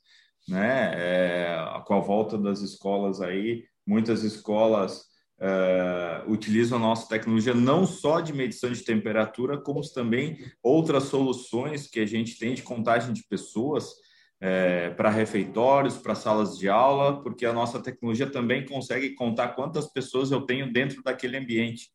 né? 0.48 0.92
É, 0.94 1.82
com 1.84 1.94
a 1.94 2.00
volta 2.00 2.36
das 2.38 2.60
escolas 2.60 3.20
aí, 3.20 3.64
muitas 3.86 4.22
escolas 4.22 5.04
é, 5.38 6.22
utilizam 6.26 6.78
a 6.78 6.80
nossa 6.80 7.08
tecnologia 7.08 7.54
não 7.54 7.86
só 7.86 8.20
de 8.20 8.32
medição 8.32 8.72
de 8.72 8.82
temperatura, 8.82 9.58
como 9.58 9.80
também 9.92 10.38
outras 10.62 11.04
soluções 11.04 11.86
que 11.86 12.00
a 12.00 12.06
gente 12.06 12.38
tem 12.38 12.54
de 12.54 12.62
contagem 12.62 13.12
de 13.12 13.22
pessoas 13.28 13.92
é, 14.40 14.90
para 14.90 15.10
refeitórios, 15.10 15.96
para 15.96 16.14
salas 16.14 16.58
de 16.58 16.68
aula, 16.68 17.22
porque 17.22 17.46
a 17.46 17.52
nossa 17.52 17.80
tecnologia 17.80 18.28
também 18.28 18.66
consegue 18.66 19.14
contar 19.14 19.48
quantas 19.48 19.86
pessoas 19.86 20.30
eu 20.30 20.42
tenho 20.42 20.72
dentro 20.72 21.02
daquele 21.02 21.36
ambiente. 21.36 21.88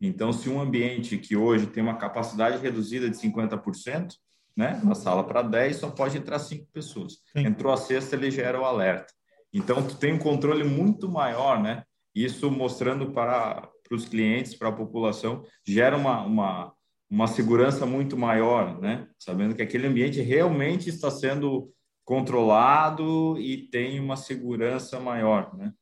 Então, 0.00 0.32
se 0.32 0.48
um 0.48 0.60
ambiente 0.60 1.18
que 1.18 1.36
hoje 1.36 1.66
tem 1.66 1.82
uma 1.82 1.96
capacidade 1.96 2.58
reduzida 2.58 3.10
de 3.10 3.16
50%, 3.16 4.14
né? 4.58 4.80
Na 4.82 4.96
sala 4.96 5.22
para 5.22 5.40
10 5.40 5.76
só 5.76 5.88
pode 5.88 6.18
entrar 6.18 6.40
5 6.40 6.66
pessoas. 6.72 7.18
Sim. 7.32 7.46
Entrou 7.46 7.72
a 7.72 7.76
sexta, 7.76 8.16
ele 8.16 8.28
gera 8.28 8.60
o 8.60 8.64
alerta. 8.64 9.14
Então, 9.54 9.86
tu 9.86 9.94
tem 9.94 10.12
um 10.12 10.18
controle 10.18 10.64
muito 10.64 11.08
maior, 11.08 11.62
né? 11.62 11.84
Isso 12.12 12.50
mostrando 12.50 13.12
para, 13.12 13.68
para 13.84 13.94
os 13.94 14.08
clientes, 14.08 14.56
para 14.56 14.70
a 14.70 14.72
população, 14.72 15.44
gera 15.64 15.96
uma, 15.96 16.22
uma, 16.22 16.72
uma 17.08 17.28
segurança 17.28 17.86
muito 17.86 18.16
maior, 18.16 18.80
né? 18.80 19.06
Sabendo 19.16 19.54
que 19.54 19.62
aquele 19.62 19.86
ambiente 19.86 20.20
realmente 20.20 20.88
está 20.88 21.08
sendo 21.08 21.72
controlado 22.04 23.38
e 23.38 23.68
tem 23.68 24.00
uma 24.00 24.16
segurança 24.16 24.98
maior, 24.98 25.56
né? 25.56 25.72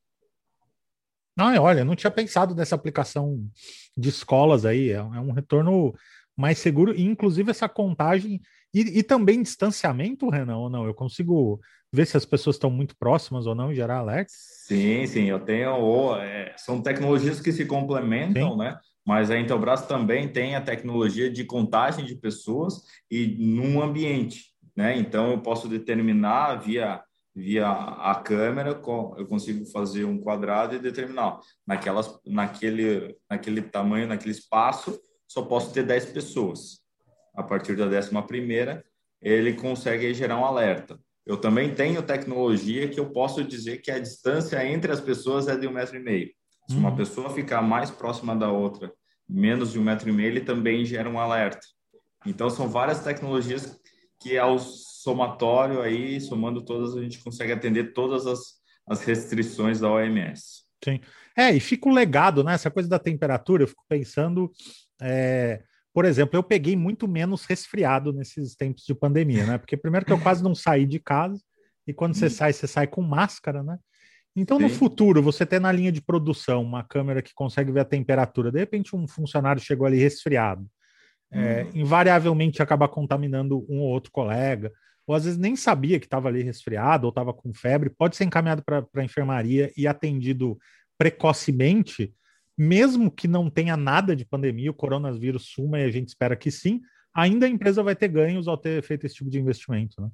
Não, 1.34 1.62
olha, 1.62 1.82
não 1.82 1.96
tinha 1.96 2.10
pensado 2.10 2.54
nessa 2.54 2.74
aplicação 2.74 3.42
de 3.96 4.10
escolas 4.10 4.66
aí, 4.66 4.90
é 4.90 5.02
um 5.02 5.30
é 5.30 5.34
retorno 5.34 5.94
mais 6.36 6.58
seguro, 6.58 6.94
e 6.94 7.02
inclusive 7.02 7.50
essa 7.50 7.68
contagem 7.68 8.42
e, 8.76 8.98
e 8.98 9.02
também 9.02 9.42
distanciamento, 9.42 10.28
Renan, 10.28 10.58
ou 10.58 10.68
não? 10.68 10.84
Eu 10.84 10.92
consigo 10.92 11.58
ver 11.90 12.06
se 12.06 12.14
as 12.14 12.26
pessoas 12.26 12.56
estão 12.56 12.70
muito 12.70 12.94
próximas 12.98 13.46
ou 13.46 13.54
não 13.54 13.72
gerar 13.72 14.00
alerta? 14.00 14.30
Sim, 14.30 15.06
sim, 15.06 15.24
eu 15.24 15.40
tenho. 15.40 16.14
É, 16.16 16.54
são 16.58 16.82
tecnologias 16.82 17.40
que 17.40 17.52
se 17.52 17.64
complementam, 17.64 18.52
sim. 18.52 18.58
né? 18.58 18.78
Mas 19.02 19.30
a 19.30 19.38
Intelbras 19.38 19.86
também 19.86 20.28
tem 20.28 20.56
a 20.56 20.60
tecnologia 20.60 21.30
de 21.30 21.42
contagem 21.44 22.04
de 22.04 22.16
pessoas 22.16 22.82
e 23.10 23.36
num 23.38 23.80
ambiente, 23.80 24.52
né? 24.76 24.98
Então 24.98 25.30
eu 25.30 25.40
posso 25.40 25.68
determinar 25.68 26.56
via 26.56 27.02
via 27.34 27.68
a 27.68 28.14
câmera, 28.14 28.70
eu 28.70 29.26
consigo 29.26 29.66
fazer 29.66 30.06
um 30.06 30.18
quadrado 30.18 30.74
e 30.74 30.78
determinar 30.78 31.38
naquelas, 31.66 32.18
naquele, 32.26 33.14
naquele 33.28 33.60
tamanho, 33.60 34.08
naquele 34.08 34.32
espaço, 34.32 34.98
só 35.28 35.42
posso 35.42 35.70
ter 35.70 35.82
10 35.82 36.06
pessoas 36.06 36.85
a 37.36 37.42
partir 37.42 37.76
da 37.76 37.86
décima 37.86 38.26
primeira, 38.26 38.82
ele 39.20 39.52
consegue 39.52 40.12
gerar 40.14 40.38
um 40.38 40.44
alerta. 40.44 40.98
Eu 41.24 41.36
também 41.36 41.74
tenho 41.74 42.02
tecnologia 42.02 42.88
que 42.88 42.98
eu 42.98 43.10
posso 43.10 43.44
dizer 43.44 43.78
que 43.78 43.90
a 43.90 43.98
distância 43.98 44.64
entre 44.66 44.90
as 44.90 45.00
pessoas 45.00 45.48
é 45.48 45.56
de 45.56 45.66
um 45.66 45.72
metro 45.72 45.96
e 45.96 46.02
meio. 46.02 46.30
Se 46.68 46.76
uma 46.76 46.90
uhum. 46.90 46.96
pessoa 46.96 47.30
ficar 47.30 47.60
mais 47.62 47.90
próxima 47.90 48.34
da 48.34 48.50
outra, 48.50 48.92
menos 49.28 49.72
de 49.72 49.78
um 49.78 49.82
metro 49.82 50.08
e 50.08 50.12
meio, 50.12 50.28
ele 50.28 50.40
também 50.40 50.84
gera 50.84 51.10
um 51.10 51.18
alerta. 51.18 51.66
Então, 52.24 52.48
são 52.48 52.68
várias 52.68 53.02
tecnologias 53.02 53.78
que, 54.20 54.38
ao 54.38 54.58
somatório 54.58 55.80
aí, 55.82 56.20
somando 56.20 56.64
todas, 56.64 56.96
a 56.96 57.02
gente 57.02 57.22
consegue 57.22 57.52
atender 57.52 57.92
todas 57.92 58.26
as, 58.26 58.40
as 58.88 59.02
restrições 59.02 59.80
da 59.80 59.90
OMS. 59.90 60.64
Sim. 60.82 61.00
É, 61.36 61.52
e 61.52 61.60
fica 61.60 61.88
o 61.88 61.92
legado, 61.92 62.42
né? 62.42 62.54
Essa 62.54 62.70
coisa 62.70 62.88
da 62.88 62.98
temperatura, 62.98 63.62
eu 63.62 63.68
fico 63.68 63.84
pensando. 63.88 64.50
É 65.00 65.62
por 65.96 66.04
exemplo, 66.04 66.36
eu 66.36 66.42
peguei 66.42 66.76
muito 66.76 67.08
menos 67.08 67.46
resfriado 67.46 68.12
nesses 68.12 68.54
tempos 68.54 68.84
de 68.84 68.94
pandemia, 68.94 69.46
né? 69.46 69.56
Porque 69.56 69.78
primeiro 69.78 70.04
que 70.04 70.12
eu 70.12 70.20
quase 70.20 70.44
não 70.44 70.54
saí 70.54 70.84
de 70.84 70.98
casa, 70.98 71.40
e 71.86 71.94
quando 71.94 72.12
você 72.12 72.28
sai, 72.28 72.52
você 72.52 72.66
sai 72.66 72.86
com 72.86 73.00
máscara, 73.00 73.62
né? 73.62 73.78
Então, 74.36 74.58
Sim. 74.58 74.64
no 74.64 74.68
futuro, 74.68 75.22
você 75.22 75.46
ter 75.46 75.58
na 75.58 75.72
linha 75.72 75.90
de 75.90 76.02
produção 76.02 76.62
uma 76.62 76.84
câmera 76.84 77.22
que 77.22 77.32
consegue 77.34 77.72
ver 77.72 77.80
a 77.80 77.84
temperatura, 77.86 78.52
de 78.52 78.58
repente 78.58 78.94
um 78.94 79.08
funcionário 79.08 79.62
chegou 79.62 79.86
ali 79.86 79.96
resfriado, 79.96 80.66
é, 81.32 81.62
uhum. 81.62 81.70
invariavelmente 81.76 82.60
acaba 82.60 82.86
contaminando 82.86 83.64
um 83.66 83.80
ou 83.80 83.88
outro 83.88 84.12
colega, 84.12 84.70
ou 85.06 85.14
às 85.14 85.24
vezes 85.24 85.38
nem 85.38 85.56
sabia 85.56 85.98
que 85.98 86.04
estava 86.04 86.28
ali 86.28 86.42
resfriado 86.42 87.06
ou 87.06 87.08
estava 87.08 87.32
com 87.32 87.54
febre, 87.54 87.88
pode 87.88 88.16
ser 88.16 88.24
encaminhado 88.24 88.62
para 88.62 88.86
a 88.94 89.02
enfermaria 89.02 89.72
e 89.74 89.86
atendido 89.86 90.58
precocemente 90.98 92.12
mesmo 92.56 93.10
que 93.10 93.28
não 93.28 93.50
tenha 93.50 93.76
nada 93.76 94.16
de 94.16 94.24
pandemia, 94.24 94.70
o 94.70 94.74
coronavírus 94.74 95.48
suma 95.48 95.80
e 95.80 95.84
a 95.84 95.90
gente 95.90 96.08
espera 96.08 96.36
que 96.36 96.50
sim, 96.50 96.80
ainda 97.14 97.46
a 97.46 97.48
empresa 97.48 97.82
vai 97.82 97.96
ter 97.96 98.08
ganhos 98.08 98.48
ao 98.48 98.56
ter 98.56 98.82
feito 98.82 99.06
esse 99.06 99.16
tipo 99.16 99.30
de 99.30 99.38
investimento, 99.38 100.00
né? 100.00 100.08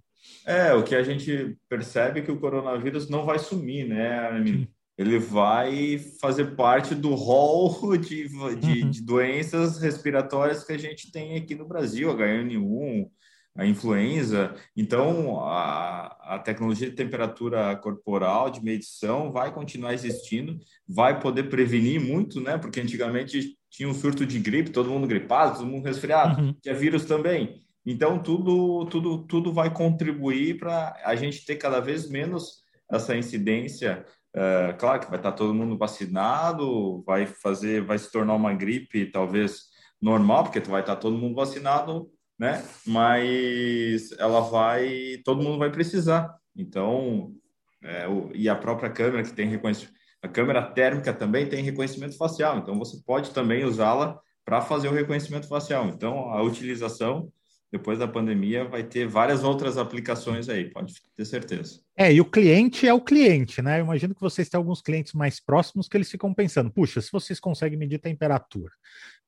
É, 0.46 0.72
o 0.72 0.85
que 0.85 0.94
a 0.94 1.02
gente 1.02 1.57
percebe 1.68 2.20
é 2.20 2.22
que 2.22 2.31
o 2.31 2.38
coronavírus 2.38 3.09
não 3.09 3.24
vai 3.24 3.38
sumir, 3.38 3.88
né, 3.88 4.18
Armin? 4.18 4.68
Ele 4.96 5.18
vai 5.18 5.98
fazer 6.20 6.55
parte 6.55 6.94
do 6.94 7.14
rol 7.14 7.96
de, 7.96 8.28
de, 8.28 8.83
uhum. 8.83 8.90
de, 8.90 9.02
doenças 9.02 9.81
respiratórias 9.81 10.62
que 10.64 10.72
a 10.72 10.78
gente 10.78 11.11
tem 11.11 11.37
aqui 11.37 11.55
no 11.55 11.66
Brasil, 11.66 12.14
H1N1, 12.14 13.09
a 13.54 13.66
influenza. 13.66 14.54
Então, 14.76 15.40
a, 15.40 16.34
a 16.36 16.38
tecnologia 16.38 16.88
de 16.88 16.96
temperatura 16.96 17.76
corporal, 17.76 18.50
de 18.50 18.62
medição, 18.62 19.30
vai 19.30 19.52
continuar 19.52 19.94
existindo, 19.94 20.58
vai 20.88 21.20
poder 21.20 21.44
prevenir 21.44 22.00
muito, 22.00 22.40
né? 22.40 22.56
Porque 22.56 22.80
antigamente 22.80 23.56
tinha 23.70 23.88
um 23.88 23.94
surto 23.94 24.24
de 24.24 24.38
gripe, 24.38 24.70
todo 24.70 24.90
mundo 24.90 25.06
gripado, 25.06 25.58
todo 25.58 25.66
mundo 25.66 25.84
resfriado, 25.84 26.40
uhum. 26.40 26.54
tinha 26.62 26.74
vírus 26.74 27.04
também. 27.04 27.62
Então, 27.84 28.22
tudo, 28.22 28.86
tudo, 28.86 29.26
tudo 29.26 29.52
vai 29.52 29.72
contribuir 29.72 30.58
para 30.58 30.94
a 31.04 31.16
gente 31.16 31.44
ter 31.44 31.56
cada 31.56 31.80
vez 31.80 32.08
menos 32.08 32.62
essa 32.90 33.16
incidência. 33.16 34.04
Uh, 34.34 34.76
claro 34.78 35.00
que 35.00 35.10
vai 35.10 35.18
estar 35.18 35.32
todo 35.32 35.54
mundo 35.54 35.76
vacinado, 35.76 37.02
vai 37.02 37.26
fazer, 37.26 37.82
vai 37.82 37.98
se 37.98 38.10
tornar 38.10 38.34
uma 38.34 38.54
gripe 38.54 39.10
talvez 39.10 39.64
normal, 40.00 40.44
porque 40.44 40.60
vai 40.60 40.80
estar 40.80 40.96
todo 40.96 41.18
mundo 41.18 41.34
vacinado, 41.34 42.10
né? 42.42 42.61
Mas 42.85 44.11
ela 44.18 44.40
vai, 44.40 45.20
todo 45.24 45.44
mundo 45.44 45.59
vai 45.59 45.70
precisar. 45.70 46.37
Então, 46.57 47.33
é, 47.81 48.09
o, 48.09 48.33
e 48.35 48.48
a 48.48 48.57
própria 48.57 48.90
câmera 48.90 49.22
que 49.22 49.33
tem 49.33 49.48
reconhecimento, 49.48 49.94
a 50.20 50.26
câmera 50.26 50.61
térmica 50.61 51.12
também 51.12 51.48
tem 51.48 51.62
reconhecimento 51.62 52.16
facial. 52.16 52.59
Então, 52.59 52.76
você 52.76 53.00
pode 53.07 53.31
também 53.31 53.64
usá-la 53.64 54.18
para 54.44 54.61
fazer 54.61 54.88
o 54.88 54.92
reconhecimento 54.92 55.46
facial. 55.46 55.87
Então, 55.87 56.33
a 56.33 56.42
utilização 56.42 57.31
depois 57.70 58.00
da 58.00 58.09
pandemia 58.09 58.64
vai 58.64 58.83
ter 58.83 59.07
várias 59.07 59.44
outras 59.44 59.78
aplicações 59.78 60.48
aí, 60.48 60.68
pode 60.68 60.94
ter 61.16 61.24
certeza. 61.24 61.81
É, 61.96 62.12
e 62.12 62.20
o 62.20 62.24
cliente 62.24 62.87
é 62.87 62.92
o 62.92 63.00
cliente, 63.00 63.62
né? 63.62 63.78
Eu 63.78 63.85
imagino 63.85 64.14
que 64.14 64.20
vocês 64.20 64.48
têm 64.48 64.59
alguns 64.59 64.83
clientes 64.83 65.14
mais 65.14 65.40
próximos 65.40 65.88
que 65.88 65.96
eles 65.96 66.11
ficam 66.11 66.35
pensando: 66.35 66.70
puxa, 66.70 67.00
se 67.00 67.11
vocês 67.11 67.38
conseguem 67.38 67.78
medir 67.78 67.98
temperatura, 67.98 68.72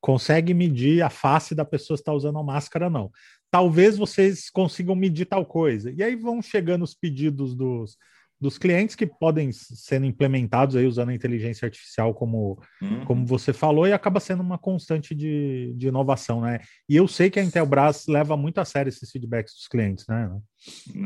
conseguem 0.04 0.54
medir 0.54 1.00
a 1.00 1.08
face 1.08 1.54
da 1.54 1.64
pessoa 1.64 1.96
se 1.96 2.02
está 2.02 2.12
usando 2.12 2.38
a 2.38 2.42
máscara 2.42 2.84
ou 2.84 2.90
não, 2.90 3.10
talvez 3.50 3.96
vocês 3.96 4.50
consigam 4.50 4.94
medir 4.94 5.24
tal 5.24 5.46
coisa. 5.46 5.90
E 5.90 6.02
aí 6.02 6.14
vão 6.14 6.42
chegando 6.42 6.82
os 6.82 6.92
pedidos 6.92 7.54
dos, 7.54 7.96
dos 8.38 8.58
clientes 8.58 8.94
que 8.94 9.06
podem 9.06 9.50
sendo 9.50 10.04
implementados 10.04 10.76
aí 10.76 10.86
usando 10.86 11.08
a 11.08 11.14
inteligência 11.14 11.64
artificial 11.64 12.12
como, 12.12 12.62
uhum. 12.82 13.06
como 13.06 13.24
você 13.24 13.50
falou 13.50 13.88
e 13.88 13.94
acaba 13.94 14.20
sendo 14.20 14.42
uma 14.42 14.58
constante 14.58 15.14
de, 15.14 15.72
de 15.74 15.88
inovação, 15.88 16.42
né? 16.42 16.60
E 16.86 16.94
eu 16.94 17.08
sei 17.08 17.30
que 17.30 17.40
a 17.40 17.42
Intelbras 17.42 18.06
leva 18.06 18.36
muito 18.36 18.58
a 18.58 18.64
sério 18.66 18.90
esses 18.90 19.10
feedbacks 19.10 19.54
dos 19.54 19.68
clientes, 19.68 20.06
né? 20.06 20.30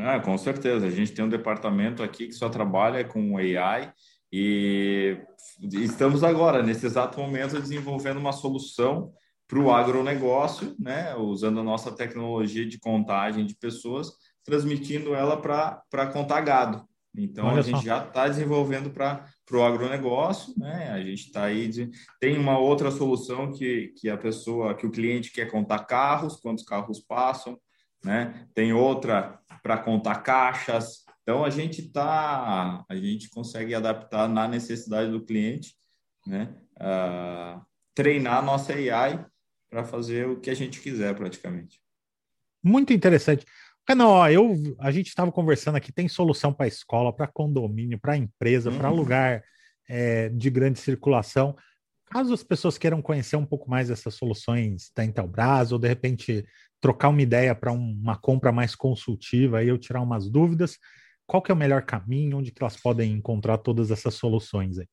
Ah, 0.00 0.18
com 0.18 0.36
certeza. 0.36 0.84
A 0.84 0.90
gente 0.90 1.12
tem 1.12 1.24
um 1.24 1.28
departamento 1.28 2.02
aqui 2.02 2.26
que 2.26 2.34
só 2.34 2.48
trabalha 2.48 3.04
com 3.04 3.36
AI 3.36 3.92
e 4.32 5.18
estamos 5.60 6.22
agora, 6.22 6.62
nesse 6.62 6.86
exato 6.86 7.18
momento, 7.20 7.60
desenvolvendo 7.60 8.18
uma 8.18 8.32
solução 8.32 9.12
para 9.46 9.58
o 9.58 9.72
agronegócio, 9.72 10.76
né? 10.78 11.14
Usando 11.16 11.60
a 11.60 11.64
nossa 11.64 11.90
tecnologia 11.90 12.66
de 12.66 12.78
contagem 12.78 13.46
de 13.46 13.54
pessoas, 13.56 14.12
transmitindo 14.44 15.14
ela 15.14 15.40
para 15.40 16.06
contar 16.12 16.42
gado. 16.42 16.86
Então 17.16 17.46
Olha 17.46 17.60
a 17.60 17.62
gente 17.62 17.78
só. 17.78 17.84
já 17.84 18.04
está 18.04 18.28
desenvolvendo 18.28 18.90
para 18.90 19.24
o 19.50 19.62
agronegócio, 19.62 20.54
né? 20.56 20.90
A 20.90 21.00
gente 21.00 21.26
está 21.26 21.44
aí 21.44 21.66
de... 21.66 21.90
tem 22.20 22.38
uma 22.38 22.58
outra 22.58 22.90
solução 22.90 23.50
que, 23.50 23.92
que 23.96 24.08
a 24.08 24.16
pessoa, 24.16 24.74
que 24.74 24.86
o 24.86 24.90
cliente 24.90 25.32
quer 25.32 25.50
contar 25.50 25.80
carros, 25.80 26.36
quantos 26.36 26.64
carros 26.64 27.00
passam, 27.00 27.58
né? 28.04 28.46
Tem 28.54 28.72
outra 28.72 29.40
para 29.62 29.78
contar 29.78 30.16
caixas. 30.16 31.07
Então 31.28 31.44
a 31.44 31.50
gente 31.50 31.82
está, 31.82 32.86
a 32.88 32.96
gente 32.96 33.28
consegue 33.28 33.74
adaptar 33.74 34.26
na 34.26 34.48
necessidade 34.48 35.10
do 35.10 35.22
cliente, 35.22 35.74
né? 36.26 36.54
Uh, 36.74 37.60
treinar 37.94 38.38
a 38.38 38.42
nossa 38.42 38.72
AI 38.72 39.26
para 39.68 39.84
fazer 39.84 40.26
o 40.26 40.40
que 40.40 40.48
a 40.48 40.54
gente 40.54 40.80
quiser 40.80 41.14
praticamente. 41.14 41.82
Muito 42.64 42.94
interessante. 42.94 43.44
Ó, 43.90 44.28
eu, 44.30 44.54
a 44.78 44.90
gente 44.90 45.08
estava 45.08 45.30
conversando 45.30 45.76
aqui, 45.76 45.92
tem 45.92 46.08
solução 46.08 46.50
para 46.50 46.66
escola, 46.66 47.12
para 47.12 47.26
condomínio, 47.26 48.00
para 48.00 48.16
empresa, 48.16 48.70
uhum. 48.70 48.78
para 48.78 48.88
lugar 48.88 49.44
é, 49.86 50.30
de 50.30 50.48
grande 50.48 50.78
circulação. 50.78 51.54
Caso 52.06 52.32
as 52.32 52.42
pessoas 52.42 52.78
queiram 52.78 53.02
conhecer 53.02 53.36
um 53.36 53.44
pouco 53.44 53.68
mais 53.68 53.90
essas 53.90 54.14
soluções 54.14 54.90
da 54.96 55.04
Intelbras, 55.04 55.72
ou 55.72 55.78
de 55.78 55.88
repente 55.88 56.46
trocar 56.80 57.10
uma 57.10 57.20
ideia 57.20 57.54
para 57.54 57.70
um, 57.70 57.92
uma 58.00 58.16
compra 58.16 58.50
mais 58.50 58.74
consultiva 58.74 59.62
e 59.62 59.68
eu 59.68 59.76
tirar 59.76 60.00
umas 60.00 60.30
dúvidas, 60.30 60.78
qual 61.28 61.42
que 61.42 61.52
é 61.52 61.54
o 61.54 61.58
melhor 61.58 61.82
caminho, 61.82 62.38
onde 62.38 62.50
que 62.50 62.62
elas 62.62 62.78
podem 62.78 63.12
encontrar 63.12 63.58
todas 63.58 63.90
essas 63.90 64.14
soluções 64.14 64.78
aí? 64.78 64.86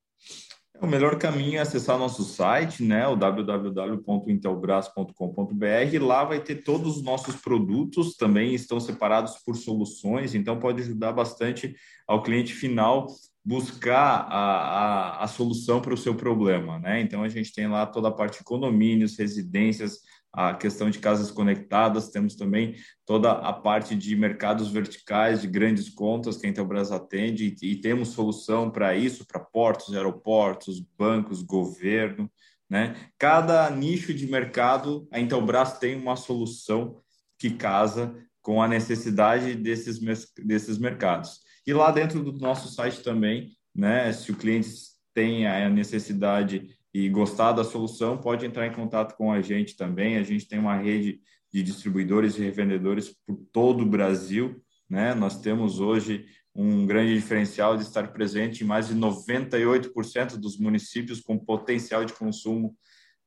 O 0.81 0.87
melhor 0.87 1.17
caminho 1.17 1.57
é 1.57 1.61
acessar 1.61 1.97
nosso 1.97 2.25
site, 2.25 2.83
né, 2.83 3.07
o 3.07 3.15
www.intelbras.com.br. 3.15 5.99
Lá 6.01 6.25
vai 6.25 6.41
ter 6.41 6.55
todos 6.55 6.97
os 6.97 7.03
nossos 7.03 7.37
produtos, 7.37 8.17
também 8.17 8.53
estão 8.53 8.81
separados 8.81 9.35
por 9.45 9.55
soluções, 9.55 10.35
então 10.35 10.59
pode 10.59 10.81
ajudar 10.81 11.13
bastante 11.13 11.73
ao 12.05 12.21
cliente 12.21 12.53
final 12.53 13.07
buscar 13.45 14.27
a, 14.27 15.19
a, 15.19 15.23
a 15.23 15.27
solução 15.27 15.79
para 15.79 15.93
o 15.93 15.97
seu 15.97 16.15
problema, 16.15 16.79
né? 16.79 16.99
Então 16.99 17.23
a 17.23 17.29
gente 17.29 17.53
tem 17.53 17.67
lá 17.67 17.85
toda 17.85 18.07
a 18.07 18.11
parte 18.11 18.39
de 18.39 18.43
condomínios, 18.43 19.17
residências, 19.17 19.99
a 20.35 20.53
questão 20.53 20.89
de 20.89 20.99
casas 20.99 21.31
conectadas, 21.31 22.09
temos 22.09 22.35
também 22.35 22.75
toda 23.05 23.31
a 23.31 23.53
parte 23.53 23.95
de 23.95 24.15
mercados 24.17 24.69
verticais, 24.69 25.41
de 25.41 25.47
grandes 25.47 25.89
contas 25.89 26.35
que 26.35 26.45
a 26.45 26.49
Intelbras 26.49 26.91
atende, 26.91 27.55
e, 27.61 27.75
temos 27.77 28.09
solução 28.09 28.69
para 28.69 28.95
isso, 28.95 29.25
para 29.25 29.39
portos, 29.39 29.95
aeroportos, 29.95 30.81
bancos, 30.97 31.41
governo. 31.41 32.29
Né? 32.69 32.95
Cada 33.17 33.69
nicho 33.69 34.13
de 34.13 34.27
mercado, 34.27 35.07
a 35.09 35.21
Intelbras 35.21 35.79
tem 35.79 35.95
uma 35.95 36.17
solução 36.17 37.01
que 37.39 37.51
casa 37.51 38.13
com 38.41 38.61
a 38.61 38.67
necessidade 38.67 39.55
desses, 39.55 39.99
desses 40.43 40.77
mercados. 40.77 41.39
E 41.65 41.73
lá 41.73 41.91
dentro 41.91 42.21
do 42.21 42.33
nosso 42.33 42.67
site 42.67 43.01
também, 43.01 43.51
né, 43.73 44.11
se 44.11 44.31
o 44.31 44.35
cliente 44.35 44.69
tem 45.13 45.47
a 45.47 45.69
necessidade 45.69 46.77
e 46.95 47.09
gostar 47.09 47.51
da 47.51 47.65
solução, 47.65 48.17
pode 48.17 48.45
entrar 48.45 48.65
em 48.65 48.71
contato 48.71 49.17
com 49.17 49.29
a 49.29 49.41
gente 49.41 49.75
também. 49.75 50.15
A 50.15 50.23
gente 50.23 50.47
tem 50.47 50.57
uma 50.57 50.77
rede 50.77 51.19
de 51.51 51.61
distribuidores 51.61 52.37
e 52.37 52.41
revendedores 52.41 53.13
por 53.27 53.35
todo 53.51 53.81
o 53.81 53.85
Brasil. 53.85 54.63
Né? 54.89 55.13
Nós 55.13 55.41
temos 55.41 55.81
hoje 55.81 56.25
um 56.55 56.85
grande 56.85 57.13
diferencial 57.13 57.75
de 57.75 57.83
estar 57.83 58.13
presente 58.13 58.63
em 58.63 58.67
mais 58.67 58.87
de 58.87 58.95
98% 58.95 60.37
dos 60.37 60.57
municípios 60.57 61.19
com 61.19 61.37
potencial 61.37 62.05
de 62.05 62.13
consumo 62.13 62.73